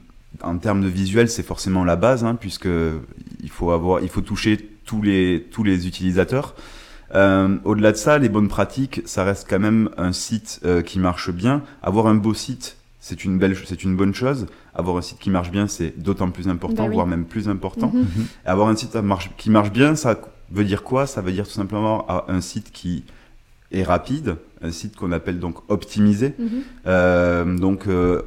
en 0.42 0.56
termes 0.58 0.82
de 0.82 0.88
visuel, 0.88 1.28
c'est 1.28 1.42
forcément 1.42 1.84
la 1.84 1.96
base, 1.96 2.24
hein, 2.24 2.34
puisque 2.34 2.68
il 3.42 3.50
faut 3.50 3.70
avoir, 3.72 4.00
il 4.02 4.08
faut 4.08 4.20
toucher 4.20 4.56
tous 4.86 5.02
les 5.02 5.46
tous 5.50 5.64
les 5.64 5.86
utilisateurs. 5.86 6.54
Euh, 7.14 7.56
Au-delà 7.64 7.92
de 7.92 7.96
ça, 7.96 8.18
les 8.18 8.28
bonnes 8.28 8.48
pratiques, 8.48 9.02
ça 9.06 9.24
reste 9.24 9.46
quand 9.48 9.58
même 9.58 9.88
un 9.96 10.12
site 10.12 10.60
euh, 10.64 10.82
qui 10.82 10.98
marche 10.98 11.30
bien. 11.30 11.62
Avoir 11.82 12.06
un 12.06 12.14
beau 12.14 12.34
site, 12.34 12.76
c'est 13.00 13.24
une 13.24 13.38
belle, 13.38 13.56
c'est 13.66 13.82
une 13.84 13.96
bonne 13.96 14.14
chose. 14.14 14.46
Avoir 14.74 14.96
un 14.96 15.02
site 15.02 15.18
qui 15.18 15.30
marche 15.30 15.50
bien, 15.50 15.66
c'est 15.68 15.98
d'autant 16.00 16.30
plus 16.30 16.48
important, 16.48 16.82
Bah 16.84 16.88
oui. 16.88 16.94
voire 16.94 17.06
même 17.06 17.24
plus 17.24 17.48
important. 17.48 17.90
Mhm. 17.94 18.26
Et 18.44 18.48
Avoir 18.48 18.68
un 18.68 18.76
site 18.76 18.92
qui 18.92 18.98
marche, 19.02 19.30
qui 19.36 19.50
marche 19.50 19.72
bien, 19.72 19.94
ça 19.96 20.18
veut 20.50 20.64
dire 20.64 20.82
quoi? 20.82 21.06
Ça 21.06 21.20
veut 21.20 21.32
dire 21.32 21.46
tout 21.46 21.52
simplement 21.54 22.06
un 22.30 22.40
site 22.40 22.70
qui 22.72 23.04
est 23.72 23.82
rapide, 23.82 24.36
un 24.62 24.70
site 24.70 24.96
qu'on 24.96 25.12
appelle 25.12 25.38
donc 25.40 25.56
optimisé. 25.70 26.34
Mhm. 26.38 26.48
Euh, 26.86 27.56
donc, 27.58 27.86
euh, 27.86 28.22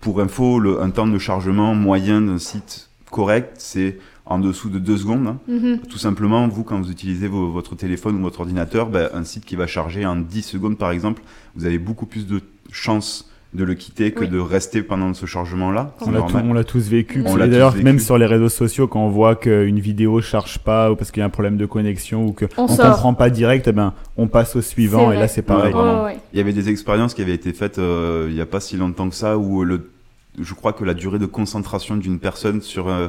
pour 0.00 0.20
info, 0.20 0.58
le, 0.60 0.80
un 0.80 0.90
temps 0.90 1.06
de 1.06 1.18
chargement 1.18 1.74
moyen 1.74 2.20
d'un 2.20 2.38
site 2.38 2.88
correct, 3.10 3.54
c'est 3.58 3.98
en 4.28 4.38
dessous 4.38 4.68
de 4.68 4.78
2 4.78 4.96
secondes. 4.98 5.26
hein. 5.26 5.38
Mhm. 5.48 5.78
Tout 5.88 5.98
simplement, 5.98 6.46
vous, 6.48 6.62
quand 6.64 6.78
vous 6.80 6.90
utilisez 6.90 7.28
vos- 7.28 7.50
votre 7.50 7.74
téléphone 7.74 8.16
ou 8.16 8.20
votre 8.22 8.40
ordinateur, 8.40 8.88
ben, 8.88 9.08
un 9.14 9.24
site 9.24 9.44
qui 9.44 9.56
va 9.56 9.66
charger 9.66 10.04
en 10.06 10.16
10 10.16 10.42
secondes, 10.42 10.76
par 10.78 10.90
exemple, 10.90 11.22
vous 11.56 11.64
avez 11.66 11.78
beaucoup 11.78 12.06
plus 12.06 12.26
de 12.26 12.40
chances 12.70 13.30
de 13.54 13.64
le 13.64 13.72
quitter 13.72 14.12
que 14.12 14.20
Oui. 14.20 14.28
de 14.28 14.38
rester 14.38 14.82
pendant 14.82 15.14
ce 15.14 15.24
chargement-là. 15.24 15.94
On 16.02 16.10
l'a, 16.52 16.64
tous 16.64 16.86
vécu. 16.90 17.22
On 17.26 17.36
Et 17.36 17.48
d'ailleurs, 17.48 17.74
même 17.76 17.98
sur 17.98 18.18
les 18.18 18.26
réseaux 18.26 18.50
sociaux, 18.50 18.86
quand 18.86 19.00
on 19.00 19.08
voit 19.08 19.36
qu'une 19.36 19.80
vidéo 19.80 20.20
charge 20.20 20.58
pas 20.58 20.92
ou 20.92 20.96
parce 20.96 21.10
qu'il 21.10 21.20
y 21.20 21.22
a 21.22 21.26
un 21.26 21.30
problème 21.30 21.56
de 21.56 21.64
connexion 21.64 22.26
ou 22.26 22.32
qu'on 22.32 22.46
On 22.58 22.64
on 22.64 22.68
sort. 22.68 22.90
comprend 22.92 23.14
pas 23.14 23.30
direct, 23.30 23.66
eh 23.66 23.72
ben, 23.72 23.94
on 24.18 24.26
passe 24.26 24.54
au 24.56 24.60
suivant 24.60 25.10
et 25.12 25.16
là 25.16 25.28
c'est 25.28 25.40
pareil. 25.40 25.72
Ouais, 25.72 25.80
vraiment. 25.80 26.00
Ouais, 26.04 26.10
ouais. 26.12 26.18
Il 26.34 26.36
y 26.36 26.42
avait 26.42 26.52
des 26.52 26.68
expériences 26.68 27.14
qui 27.14 27.22
avaient 27.22 27.32
été 27.32 27.54
faites 27.54 27.78
euh, 27.78 28.26
il 28.28 28.34
n'y 28.34 28.42
a 28.42 28.46
pas 28.46 28.60
si 28.60 28.76
longtemps 28.76 29.08
que 29.08 29.14
ça, 29.14 29.38
où 29.38 29.64
le, 29.64 29.88
je 30.38 30.52
crois 30.52 30.74
que 30.74 30.84
la 30.84 30.92
durée 30.92 31.18
de 31.18 31.24
concentration 31.24 31.96
d'une 31.96 32.18
personne 32.18 32.60
sur, 32.60 32.88
euh, 32.88 33.08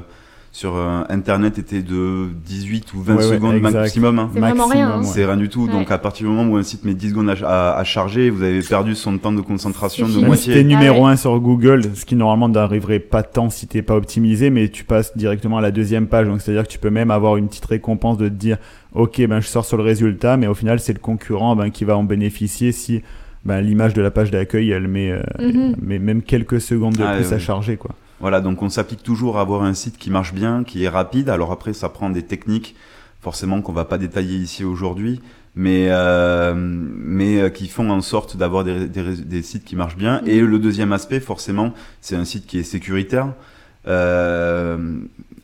sur 0.51 0.75
euh, 0.75 1.03
Internet 1.09 1.59
était 1.59 1.81
de 1.83 2.27
18 2.45 2.93
ou 2.95 3.01
20 3.03 3.15
Ouais, 3.15 3.23
ouais, 3.23 3.29
secondes 3.35 3.55
exact. 3.55 3.73
maximum. 3.73 4.17
hein. 4.19 4.29
C'est 4.33 4.39
vraiment 4.39 4.65
rien, 4.67 4.89
hein. 4.89 4.99
ouais. 4.99 5.05
C'est 5.05 5.23
rien 5.25 5.37
du 5.37 5.47
tout. 5.47 5.67
Donc 5.67 5.87
Ouais. 5.87 5.93
à 5.93 5.97
partir 5.99 6.27
du 6.27 6.33
moment 6.33 6.51
où 6.51 6.57
un 6.57 6.63
site 6.63 6.83
met 6.85 6.95
10 6.95 7.09
secondes 7.11 7.29
à, 7.29 7.35
à- 7.45 7.77
à 7.77 7.83
charger, 7.83 8.29
vous 8.31 8.41
avez 8.41 8.61
perdu 8.61 8.95
son 8.95 9.17
temps 9.19 9.31
de 9.31 9.41
concentration 9.41 10.07
C'est 10.07 10.11
de 10.13 10.17
fini. 10.17 10.25
Même 10.29 10.35
si 10.35 10.45
t'es 10.49 10.55
moitié. 10.63 10.63
numéro 10.75 11.03
Ah 11.03 11.07
ouais. 11.09 11.13
1 11.13 11.15
sur 11.17 11.39
Google, 11.39 11.81
ce 11.93 12.03
qui 12.03 12.15
normalement 12.15 12.49
n'arriverait 12.49 12.99
pas 12.99 13.21
tant 13.23 13.49
si 13.51 13.67
t'es 13.67 13.81
pas 13.83 13.95
optimisé, 13.95 14.49
mais 14.49 14.69
tu 14.69 14.83
passes 14.83 15.15
directement 15.15 15.59
à 15.59 15.61
la 15.61 15.71
deuxième 15.71 16.07
page. 16.07 16.27
Donc 16.27 16.41
c'est-à-dire 16.41 16.63
que 16.63 16.71
tu 16.71 16.79
peux 16.79 16.89
même 16.89 17.11
avoir 17.11 17.37
une 17.37 17.47
petite 17.47 17.65
récompense 17.65 18.17
de 18.17 18.27
te 18.27 18.33
dire, 18.33 18.57
ok, 18.93 19.21
ben 19.27 19.41
je 19.41 19.47
sors 19.47 19.65
sur 19.65 19.77
le 19.77 19.83
résultat, 19.83 20.35
mais 20.35 20.47
au 20.47 20.55
final 20.55 20.79
c'est 20.79 20.93
le 20.93 20.99
concurrent 20.99 21.55
ben, 21.55 21.69
qui 21.69 21.85
va 21.85 21.95
en 21.95 22.03
bénéficier 22.03 22.71
si 22.71 23.01
ben, 23.45 23.61
l'image 23.61 23.93
de 23.93 24.01
la 24.01 24.09
page 24.11 24.31
d'accueil 24.31 24.71
elle 24.71 24.87
met, 24.87 25.11
euh, 25.11 25.21
Mhm. 25.39 25.75
met 25.81 25.99
même 25.99 26.21
quelques 26.23 26.59
secondes 26.59 26.95
de 26.97 27.03
Ah, 27.03 27.13
plus 27.15 27.25
ouais, 27.27 27.33
à 27.33 27.35
ouais. 27.35 27.39
charger 27.39 27.77
quoi. 27.77 27.91
Voilà, 28.19 28.41
donc 28.41 28.61
on 28.61 28.69
s'applique 28.69 29.03
toujours 29.03 29.37
à 29.37 29.41
avoir 29.41 29.63
un 29.63 29.73
site 29.73 29.97
qui 29.97 30.09
marche 30.09 30.33
bien, 30.33 30.63
qui 30.63 30.83
est 30.83 30.89
rapide. 30.89 31.29
Alors 31.29 31.51
après, 31.51 31.73
ça 31.73 31.87
prend 31.89 32.09
des 32.09 32.23
techniques, 32.23 32.75
forcément 33.21 33.61
qu'on 33.61 33.71
va 33.73 33.85
pas 33.85 33.97
détailler 33.97 34.35
ici 34.37 34.63
aujourd'hui, 34.65 35.21
mais 35.55 35.87
euh, 35.89 36.53
mais 36.55 37.39
euh, 37.41 37.49
qui 37.49 37.67
font 37.69 37.89
en 37.89 38.01
sorte 38.01 38.35
d'avoir 38.37 38.63
des, 38.65 38.87
des, 38.87 39.15
des 39.15 39.41
sites 39.41 39.63
qui 39.63 39.75
marchent 39.75 39.97
bien. 39.97 40.21
Et 40.25 40.41
le 40.41 40.59
deuxième 40.59 40.91
aspect, 40.93 41.19
forcément, 41.19 41.73
c'est 42.01 42.15
un 42.15 42.25
site 42.25 42.45
qui 42.45 42.59
est 42.59 42.63
sécuritaire. 42.63 43.33
Euh, 43.87 44.77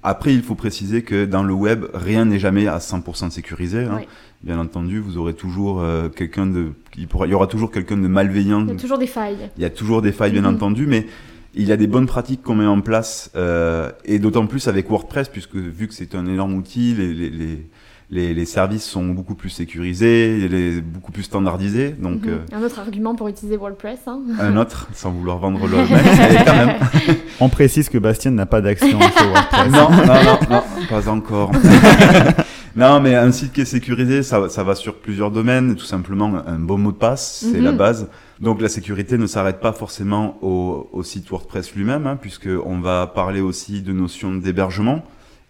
après, 0.04 0.34
il 0.34 0.44
faut 0.44 0.56
préciser 0.56 1.02
que 1.02 1.26
dans 1.26 1.44
le 1.44 1.54
web, 1.54 1.86
rien 1.94 2.26
n'est 2.26 2.40
jamais 2.40 2.68
à 2.68 2.78
100% 2.78 3.30
sécurisé. 3.32 3.86
hein. 3.86 3.98
Oui. 4.00 4.08
Bien 4.44 4.60
entendu, 4.60 5.00
vous 5.00 5.18
aurez 5.18 5.34
toujours 5.34 5.82
euh, 5.82 6.10
quelqu'un 6.10 6.46
de, 6.46 6.68
il, 6.98 7.08
pourra- 7.08 7.26
il 7.26 7.32
y 7.32 7.34
aura 7.34 7.48
toujours 7.48 7.72
quelqu'un 7.72 7.98
de 7.98 8.08
malveillant 8.08 8.62
Il 8.68 8.70
y 8.70 8.74
a 8.74 8.76
toujours 8.80 9.00
des 9.00 9.08
failles. 9.08 9.50
il 9.58 9.64
y 9.64 9.66
a 9.66 9.72
toujours 9.72 10.04
des 10.04 10.12
failles, 10.12 10.34
bien 10.34 10.42
Mhm. 10.44 10.56
entendu, 10.56 10.86
mais 10.86 11.08
il 11.56 11.68
y 11.68 11.72
a 11.72 11.78
des 11.78 11.88
bonnes 11.88 12.06
pratiques 12.06 12.44
qu'on 12.44 12.56
met 12.56 12.66
en 12.66 12.82
place, 12.82 13.32
euh, 13.36 13.92
et 14.04 14.20
d'autant 14.20 14.46
plus 14.46 14.68
avec 14.68 14.90
WordPress, 14.90 15.30
puisque 15.30 15.56
vu 15.56 15.88
que 15.88 15.94
c'est 15.94 16.14
un 16.14 16.28
énorme 16.28 16.54
outil, 16.54 16.94
les, 16.94 17.14
les, 17.14 17.30
les, 17.30 17.66
les, 18.12 18.34
les 18.34 18.46
services 18.46 18.84
sont 18.84 19.06
beaucoup 19.08 19.34
plus 19.36 19.50
sécurisés, 19.50 20.48
les, 20.48 20.80
beaucoup 20.82 21.12
plus 21.12 21.24
standardisés. 21.24 21.90
Donc, 22.00 22.26
Mhm. 22.26 22.30
euh, 22.30 22.38
Un 22.58 22.64
autre 22.64 22.80
argument 22.80 23.16
pour 23.16 23.28
utiliser 23.28 23.58
WordPress. 23.58 24.00
hein. 24.08 24.20
un 24.40 24.58
autre, 24.58 24.88
sans 24.94 25.12
vouloir 25.12 25.38
vendre 25.40 25.66
le 25.68 25.78
mec, 25.78 25.90
mais 25.92 26.46
quand 26.46 26.56
même. 26.56 26.76
On 27.40 27.50
précise 27.50 27.90
que 27.90 27.98
Bastien 27.98 28.32
n'a 28.32 28.46
pas 28.46 28.62
d'action 28.62 29.00
chez 29.00 29.26
WordPress. 29.28 29.72
Non, 29.72 29.90
non, 29.90 30.06
non, 30.06 30.40
non, 30.50 30.64
pas 30.90 31.10
encore. 31.10 31.52
non, 32.76 33.00
mais 33.00 33.16
un 33.16 33.32
site 33.32 33.54
qui 33.54 33.62
est 33.62 33.66
sécurisé, 33.66 34.22
ça, 34.24 34.50
ça 34.50 34.64
va 34.64 34.76
sur 34.76 34.96
plusieurs 34.96 35.32
domaines. 35.32 35.76
Tout 35.76 35.86
simplement, 35.86 36.32
un 36.46 36.60
bon 36.60 36.78
mot 36.78 36.92
de 36.92 36.98
passe, 36.98 37.46
c'est 37.52 37.58
Mhm. 37.60 37.64
la 37.64 37.72
base. 37.72 38.08
Donc 38.42 38.62
la 38.62 38.68
sécurité 38.70 39.18
ne 39.18 39.28
s'arrête 39.28 39.62
pas 39.62 39.72
forcément 39.72 40.38
au, 40.42 40.90
au 40.92 41.04
site 41.04 41.30
WordPress 41.30 41.74
lui-même, 41.74 42.06
hein, 42.06 42.18
puisque 42.22 42.50
on 42.66 42.80
va 42.80 43.08
parler 43.08 43.40
aussi 43.42 43.82
de 43.82 43.94
notions 43.94 44.34
d'hébergement. 44.36 45.04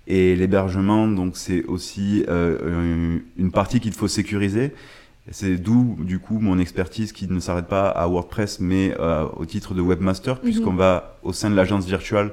Et 0.08 0.36
l'hébergement, 0.36 1.08
donc 1.08 1.36
c'est 1.36 1.64
aussi 1.66 2.24
euh, 2.30 3.18
une 3.38 3.52
partie 3.52 3.80
qu'il 3.80 3.94
faut 3.94 4.08
sécuriser. 4.08 4.72
C'est 5.32 5.58
d'où, 5.58 5.98
du 6.00 6.20
coup, 6.20 6.40
mon 6.40 6.60
expertise 6.60 7.12
qui 7.12 7.28
ne 7.28 7.40
s'arrête 7.40 7.66
pas 7.66 7.90
à 7.90 8.08
WordPress, 8.08 8.60
mais 8.60 8.94
euh, 9.00 9.26
au 9.38 9.46
titre 9.46 9.74
de 9.74 9.82
webmaster, 9.82 10.40
puisqu'on 10.40 10.76
va, 10.76 11.18
au 11.24 11.34
sein 11.34 11.50
de 11.50 11.56
l'agence 11.56 11.86
virtuelle, 11.86 12.32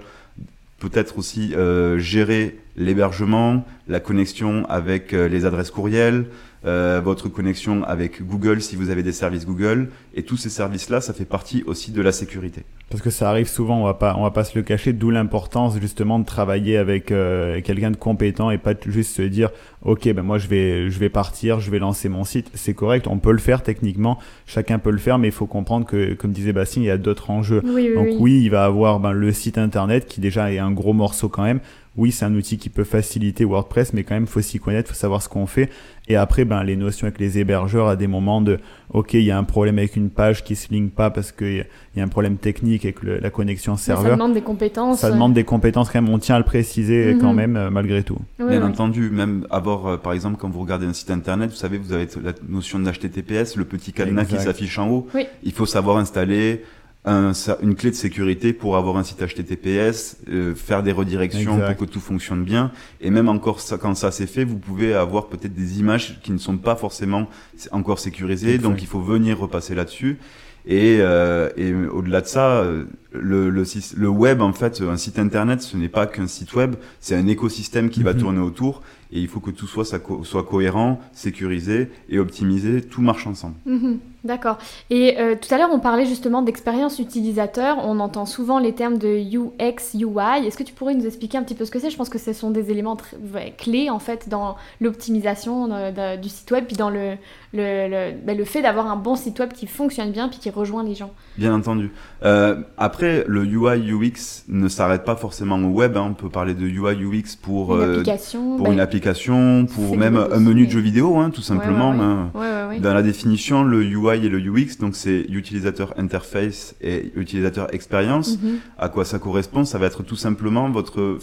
peut-être 0.79 1.17
aussi 1.17 1.55
euh, 1.55 1.99
gérer 1.99 2.59
l'hébergement, 2.77 3.65
la 3.89 4.01
connexion 4.01 4.65
avec 4.69 5.13
euh, 5.13 5.29
les 5.29 5.45
adresses 5.45 5.71
courriels, 5.71 6.27
euh, 6.65 7.01
votre 7.03 7.29
connexion 7.29 7.83
avec 7.83 8.25
Google 8.25 8.63
si 8.63 8.77
vous 8.77 8.91
avez 8.91 9.03
des 9.03 9.13
services 9.13 9.47
Google. 9.47 9.89
Et 10.15 10.23
tous 10.23 10.37
ces 10.37 10.49
services-là, 10.49 11.01
ça 11.01 11.13
fait 11.13 11.25
partie 11.25 11.65
aussi 11.67 11.91
de 11.91 12.01
la 12.01 12.13
sécurité. 12.13 12.63
Parce 12.89 13.03
que 13.03 13.11
ça 13.11 13.29
arrive 13.31 13.49
souvent, 13.49 13.81
on 13.81 13.85
va 13.85 13.95
pas, 13.95 14.15
on 14.19 14.23
va 14.23 14.31
pas 14.31 14.45
se 14.45 14.57
le 14.57 14.63
cacher, 14.63 14.93
d'où 14.93 15.11
l'importance 15.11 15.81
justement 15.81 16.19
de 16.19 16.27
travailler 16.27 16.77
avec 16.77 17.11
euh, 17.11 17.61
quelqu'un 17.63 17.91
de 17.91 17.97
compétent 17.97 18.51
et 18.51 18.59
pas 18.59 18.75
de 18.75 18.81
juste 18.87 19.17
se 19.17 19.23
dire, 19.23 19.51
ok, 19.83 20.13
ben 20.13 20.23
moi 20.23 20.39
je 20.39 20.47
vais, 20.47 20.91
je 20.91 20.99
vais 20.99 21.09
partir, 21.09 21.59
je 21.59 21.71
vais 21.71 21.79
lancer 21.79 22.09
mon 22.09 22.23
site. 22.25 22.51
C'est 22.55 22.75
correct, 22.75 23.07
on 23.09 23.19
peut 23.19 23.33
le 23.33 23.39
faire 23.39 23.63
techniquement, 23.63 24.19
chacun 24.47 24.79
peut 24.79 24.91
le 24.91 24.99
faire, 24.99 25.19
mais 25.19 25.29
il 25.29 25.33
faut 25.33 25.47
comprendre 25.47 25.87
que, 25.87 26.13
comme 26.15 26.33
disait 26.33 26.53
Bastien, 26.53 26.83
il 26.83 26.87
y 26.87 26.91
a 26.91 26.99
d'autres 26.99 27.31
enjeux. 27.31 27.63
Oui, 27.65 27.89
oui, 27.89 27.95
Donc 27.95 28.07
oui. 28.07 28.17
oui, 28.21 28.43
il 28.45 28.51
va 28.51 28.67
avoir 28.67 29.01
ben, 29.01 29.13
le 29.13 29.33
site 29.33 29.57
internet 29.57 30.07
qui 30.07 30.21
déjà 30.21 30.53
est 30.53 30.59
un 30.59 30.71
gros 30.71 30.93
morceau 30.93 31.31
quand 31.31 31.45
même. 31.45 31.61
Oui, 31.97 32.11
c'est 32.11 32.25
un 32.25 32.35
outil 32.35 32.57
qui 32.57 32.71
peut 32.71 32.85
faciliter 32.85 33.45
WordPress, 33.45 33.93
mais 33.93 34.03
quand 34.03 34.15
même 34.15 34.27
faut 34.27 34.41
s'y 34.41 34.59
connaître, 34.59 34.89
faut 34.89 34.95
savoir 34.95 35.21
ce 35.23 35.29
qu'on 35.29 35.47
fait. 35.47 35.69
Et 36.09 36.17
après, 36.17 36.45
ben 36.47 36.65
les 36.65 36.75
notions 36.75 37.07
avec 37.07 37.19
les 37.21 37.39
hébergeurs 37.39 37.87
à 37.87 37.97
des 37.97 38.07
moments 38.07 38.41
de, 38.41 38.59
ok, 38.95 39.13
il 39.15 39.23
y 39.25 39.31
a 39.31 39.37
un 39.37 39.45
problème 39.45 39.77
avec 39.79 39.95
une 39.95 40.09
page 40.09 40.43
qui 40.43 40.57
se 40.57 40.71
ligne 40.73 40.89
pas 40.89 41.11
parce 41.11 41.33
qu'il 41.33 41.67
y 41.97 42.01
a 42.01 42.03
un 42.03 42.09
problème 42.09 42.39
technique 42.39 42.85
avec 42.87 43.03
le- 43.03 43.19
la 43.19 43.29
connexion 43.29 43.73
Mais 43.73 43.79
Ça 43.79 43.85
serveur. 43.97 44.13
demande 44.17 44.33
des 44.33 44.41
compétences. 44.41 45.01
Ça 45.01 45.11
demande 45.11 45.35
des 45.35 45.45
compétences 45.45 45.91
quand 45.91 46.01
même. 46.01 46.13
On 46.13 46.19
tient 46.19 46.37
à 46.37 46.39
le 46.39 46.45
préciser 46.47 47.13
Mhm. 47.15 47.21
quand 47.21 47.35
même 47.35 47.57
euh, 47.57 47.69
malgré 47.71 48.03
tout. 48.03 48.19
Oui, 48.41 48.47
Bien 48.49 48.61
oui. 48.63 48.67
entendu, 48.69 49.11
même 49.11 49.47
avoir, 49.51 49.87
euh, 49.87 49.97
par 49.99 50.15
exemple, 50.15 50.39
quand 50.41 50.49
vous 50.49 50.61
regardez 50.61 50.87
un 50.87 50.95
site 50.95 51.11
internet, 51.11 51.51
vous 51.51 51.57
savez, 51.57 51.77
vous 51.77 51.93
avez 51.93 52.09
la 52.25 52.33
notion 52.49 52.79
d'HTTPS, 52.79 53.57
le 53.57 53.65
petit 53.67 53.93
cadenas 53.93 54.25
qui 54.25 54.39
s'affiche 54.39 54.79
en 54.79 54.89
haut. 54.89 55.07
Oui. 55.15 55.27
Il 55.45 55.53
faut 55.53 55.67
savoir 55.67 55.99
installer 55.99 56.63
un- 57.05 57.33
une 57.63 57.75
clé 57.75 57.91
de 57.91 57.97
sécurité 57.97 58.53
pour 58.53 58.77
avoir 58.77 58.97
un 58.97 59.03
site 59.03 59.21
HTTPS, 59.23 60.19
euh, 60.29 60.55
faire 60.55 60.83
des 60.85 60.93
redirections 60.93 61.55
Exact. 61.55 61.77
pour 61.77 61.87
que 61.87 61.93
tout 61.93 62.01
fonctionne 62.01 62.45
bien. 62.45 62.71
Et 63.01 63.11
même 63.11 63.29
encore 63.29 63.61
ça, 63.61 63.77
quand 63.77 63.95
ça 63.97 64.11
c'est 64.13 64.27
fait, 64.29 64.45
vous 64.45 64.59
pouvez 64.59 64.95
avoir 64.95 65.27
peut-être 65.27 65.55
des 65.55 65.81
images 65.81 66.21
qui 66.23 66.31
ne 66.33 66.39
sont 66.39 66.59
pas 66.59 66.77
forcément 66.77 67.29
encore 67.73 67.99
sécurisées. 67.99 68.55
Exact. 68.55 68.63
Donc 68.69 68.83
il 68.83 68.87
faut 68.87 69.01
venir 69.01 69.39
repasser 69.39 69.75
là-dessus. 69.75 70.19
Et, 70.65 70.99
euh, 71.01 71.49
et 71.57 71.75
au-delà 71.75 72.21
de 72.21 72.27
ça, 72.29 72.61
euh, 72.61 72.85
le, 73.13 73.51
le, 73.51 73.65
le 73.97 74.09
web, 74.09 74.41
en 74.41 74.53
fait, 74.53 74.81
un 74.81 74.97
site 74.97 75.19
internet, 75.19 75.61
ce 75.61 75.77
n'est 75.77 75.89
pas 75.89 76.07
qu'un 76.07 76.29
site 76.29 76.55
web, 76.55 76.77
c'est 77.01 77.17
un 77.17 77.27
écosystème 77.27 77.91
qui 77.91 78.05
va 78.05 78.13
Mhm. 78.13 78.21
tourner 78.21 78.39
autour. 78.39 78.81
Et 79.11 79.19
il 79.19 79.27
faut 79.27 79.41
que 79.41 79.51
tout 79.51 79.67
soit, 79.67 79.85
soit 80.23 80.43
cohérent, 80.45 81.01
sécurisé 81.13 81.91
et 82.09 82.21
optimisé, 82.21 82.81
tout 82.81 83.03
marche 83.03 83.27
ensemble. 83.27 83.57
Mhm, 83.67 83.99
D'accord. 84.25 84.59
Et 84.91 85.19
euh, 85.19 85.35
tout 85.35 85.53
à 85.53 85.59
l'heure, 85.59 85.71
on 85.73 85.81
parlait 85.81 86.07
justement 86.07 86.43
d'expérience 86.43 86.99
utilisateur. 87.01 87.79
On 87.85 87.99
entend 87.99 88.25
souvent 88.25 88.59
les 88.61 88.73
termes 88.73 88.97
de 88.99 89.09
UX, 89.19 89.95
UI. 89.95 90.47
Est-ce 90.47 90.57
que 90.57 90.63
tu 90.63 90.73
pourrais 90.73 90.95
nous 90.95 91.07
expliquer 91.07 91.39
un 91.39 91.43
petit 91.43 91.55
peu 91.57 91.65
ce 91.65 91.71
que 91.73 91.81
c'est? 91.81 91.91
Je 91.91 91.97
pense 91.97 92.09
que 92.09 92.19
ce 92.19 92.33
sont 92.33 92.51
des 92.53 92.71
éléments 92.71 92.95
très- 92.95 93.17
ouais, 93.35 93.53
clés 93.59 93.91
en 93.91 93.99
fait 93.99 94.29
dans 94.29 94.55
l'optimisation 94.81 95.69
euh, 95.73 96.17
du 96.17 96.29
site 96.29 96.51
web, 96.53 96.65
puis 96.67 96.77
dans 96.77 96.91
le, 96.91 97.15
le, 97.53 97.89
le, 97.89 98.13
ben, 98.25 98.37
le 98.37 98.45
fait 98.45 98.63
d'avoir 98.63 98.87
un 98.87 98.97
bon 98.97 99.17
site 99.17 99.39
web 99.41 99.53
qui 99.53 99.67
fonctionne 99.67 100.13
bien, 100.13 100.29
puis 100.29 100.39
qui 100.39 100.51
rejoint 100.51 100.85
les 100.85 100.95
gens. 100.95 101.11
Bien 101.37 101.55
entendu. 101.55 101.91
Euh, 102.25 102.57
après, 102.79 103.25
le 103.27 103.45
UI 103.45 103.91
UX 103.93 104.45
ne 104.49 104.69
s'arrête 104.69 105.05
pas 105.05 105.17
forcément 105.17 105.57
au 105.57 105.71
web. 105.73 105.97
hein. 105.97 106.07
On 106.11 106.15
peut 106.15 106.29
parler 106.29 106.55
de 106.55 106.67
UI 106.67 106.95
UX 107.05 107.37
pour, 107.41 107.75
Une 107.75 107.81
euh, 107.83 107.91
application. 107.95 108.57
pour 108.57 108.67
ben, 108.67 108.73
une 108.75 108.81
application, 108.81 109.67
pour 109.67 109.97
même 109.97 110.17
un 110.17 110.39
menu 110.39 110.67
de 110.67 110.71
jeu 110.71 110.81
vidéo, 110.81 111.17
hein, 111.19 111.31
tout 111.31 111.43
simplement. 111.43 111.91
ouais, 111.91 112.41
ouais. 112.41 112.77
hein. 112.77 112.79
Dans 112.81 112.95
la 112.95 113.03
définition, 113.03 113.65
le 113.65 113.83
UI 113.83 114.12
et 114.17 114.29
le 114.29 114.39
UX, 114.39 114.79
donc 114.79 114.95
c'est 114.97 115.21
utilisateur 115.29 115.95
interface 115.99 116.75
et 116.81 117.13
utilisateur 117.17 117.73
experience. 117.75 118.39
Mhm. 118.41 118.59
À 118.79 118.89
quoi 118.89 119.05
ça 119.05 119.19
correspond? 119.19 119.65
Ça 119.65 119.79
va 119.79 119.87
être 119.87 120.03
tout 120.03 120.17
simplement 120.17 120.71
votre 120.71 121.19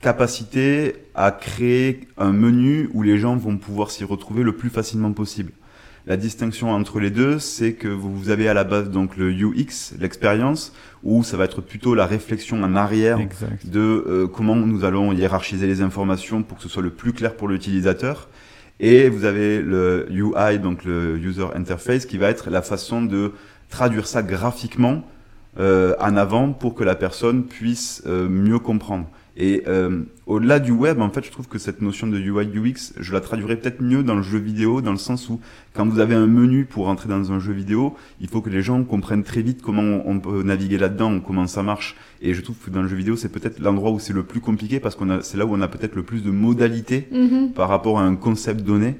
capacité 0.00 0.94
à 1.14 1.30
créer 1.32 2.08
un 2.16 2.32
menu 2.32 2.88
où 2.92 3.02
les 3.02 3.18
gens 3.18 3.36
vont 3.36 3.56
pouvoir 3.56 3.90
s'y 3.90 4.04
retrouver 4.04 4.42
le 4.42 4.52
plus 4.52 4.70
facilement 4.70 5.12
possible. 5.12 5.52
La 6.06 6.16
distinction 6.16 6.70
entre 6.70 7.00
les 7.00 7.10
deux, 7.10 7.38
c'est 7.38 7.74
que 7.74 7.88
vous 7.88 8.30
avez 8.30 8.48
à 8.48 8.54
la 8.54 8.64
base 8.64 8.88
donc 8.90 9.16
le 9.18 9.30
UX, 9.30 9.92
l'expérience, 10.00 10.72
où 11.02 11.22
ça 11.22 11.36
va 11.36 11.44
être 11.44 11.60
plutôt 11.60 11.94
la 11.94 12.06
réflexion 12.06 12.62
en 12.62 12.76
arrière 12.76 13.20
Exact. 13.20 13.68
de 13.68 13.80
euh, 13.80 14.26
comment 14.26 14.56
nous 14.56 14.84
allons 14.84 15.12
hiérarchiser 15.12 15.66
les 15.66 15.82
informations 15.82 16.42
pour 16.42 16.56
que 16.56 16.62
ce 16.62 16.68
soit 16.70 16.82
le 16.82 16.90
plus 16.90 17.12
clair 17.12 17.34
pour 17.34 17.48
l'utilisateur. 17.48 18.28
Et 18.80 19.08
vous 19.08 19.24
avez 19.24 19.60
le 19.60 20.06
UI, 20.10 20.58
donc 20.58 20.84
le 20.84 21.18
User 21.18 21.46
Interface, 21.54 22.06
qui 22.06 22.18
va 22.18 22.28
être 22.28 22.50
la 22.50 22.62
façon 22.62 23.02
de 23.02 23.32
traduire 23.70 24.06
ça 24.06 24.22
graphiquement 24.22 25.02
euh, 25.58 25.94
en 25.98 26.16
avant 26.16 26.52
pour 26.52 26.74
que 26.74 26.84
la 26.84 26.94
personne 26.94 27.44
puisse 27.44 28.02
euh, 28.06 28.28
mieux 28.28 28.58
comprendre. 28.60 29.08
Et 29.40 29.62
euh, 29.68 30.02
au-delà 30.26 30.58
du 30.58 30.72
web, 30.72 31.00
en 31.00 31.10
fait, 31.10 31.24
je 31.24 31.30
trouve 31.30 31.46
que 31.46 31.58
cette 31.58 31.80
notion 31.80 32.08
de 32.08 32.18
UI 32.18 32.48
UX, 32.58 32.92
je 32.98 33.12
la 33.12 33.20
traduirais 33.20 33.54
peut-être 33.54 33.80
mieux 33.80 34.02
dans 34.02 34.16
le 34.16 34.22
jeu 34.22 34.38
vidéo, 34.38 34.80
dans 34.80 34.90
le 34.90 34.98
sens 34.98 35.28
où 35.28 35.38
quand 35.74 35.86
vous 35.86 36.00
avez 36.00 36.16
un 36.16 36.26
menu 36.26 36.64
pour 36.64 36.88
entrer 36.88 37.08
dans 37.08 37.30
un 37.30 37.38
jeu 37.38 37.52
vidéo, 37.52 37.94
il 38.20 38.26
faut 38.28 38.40
que 38.40 38.50
les 38.50 38.62
gens 38.62 38.82
comprennent 38.82 39.22
très 39.22 39.40
vite 39.42 39.62
comment 39.62 40.02
on 40.06 40.18
peut 40.18 40.42
naviguer 40.42 40.76
là-dedans, 40.76 41.20
comment 41.20 41.46
ça 41.46 41.62
marche. 41.62 41.94
Et 42.20 42.34
je 42.34 42.40
trouve 42.40 42.56
que 42.56 42.70
dans 42.70 42.82
le 42.82 42.88
jeu 42.88 42.96
vidéo, 42.96 43.14
c'est 43.14 43.28
peut-être 43.28 43.60
l'endroit 43.60 43.92
où 43.92 44.00
c'est 44.00 44.12
le 44.12 44.24
plus 44.24 44.40
compliqué 44.40 44.80
parce 44.80 44.96
qu'on 44.96 45.08
a, 45.08 45.22
c'est 45.22 45.38
là 45.38 45.46
où 45.46 45.54
on 45.54 45.60
a 45.60 45.68
peut-être 45.68 45.94
le 45.94 46.02
plus 46.02 46.24
de 46.24 46.32
modalités 46.32 47.06
Mhm. 47.12 47.52
par 47.52 47.68
rapport 47.68 48.00
à 48.00 48.02
un 48.02 48.16
concept 48.16 48.62
donné. 48.62 48.96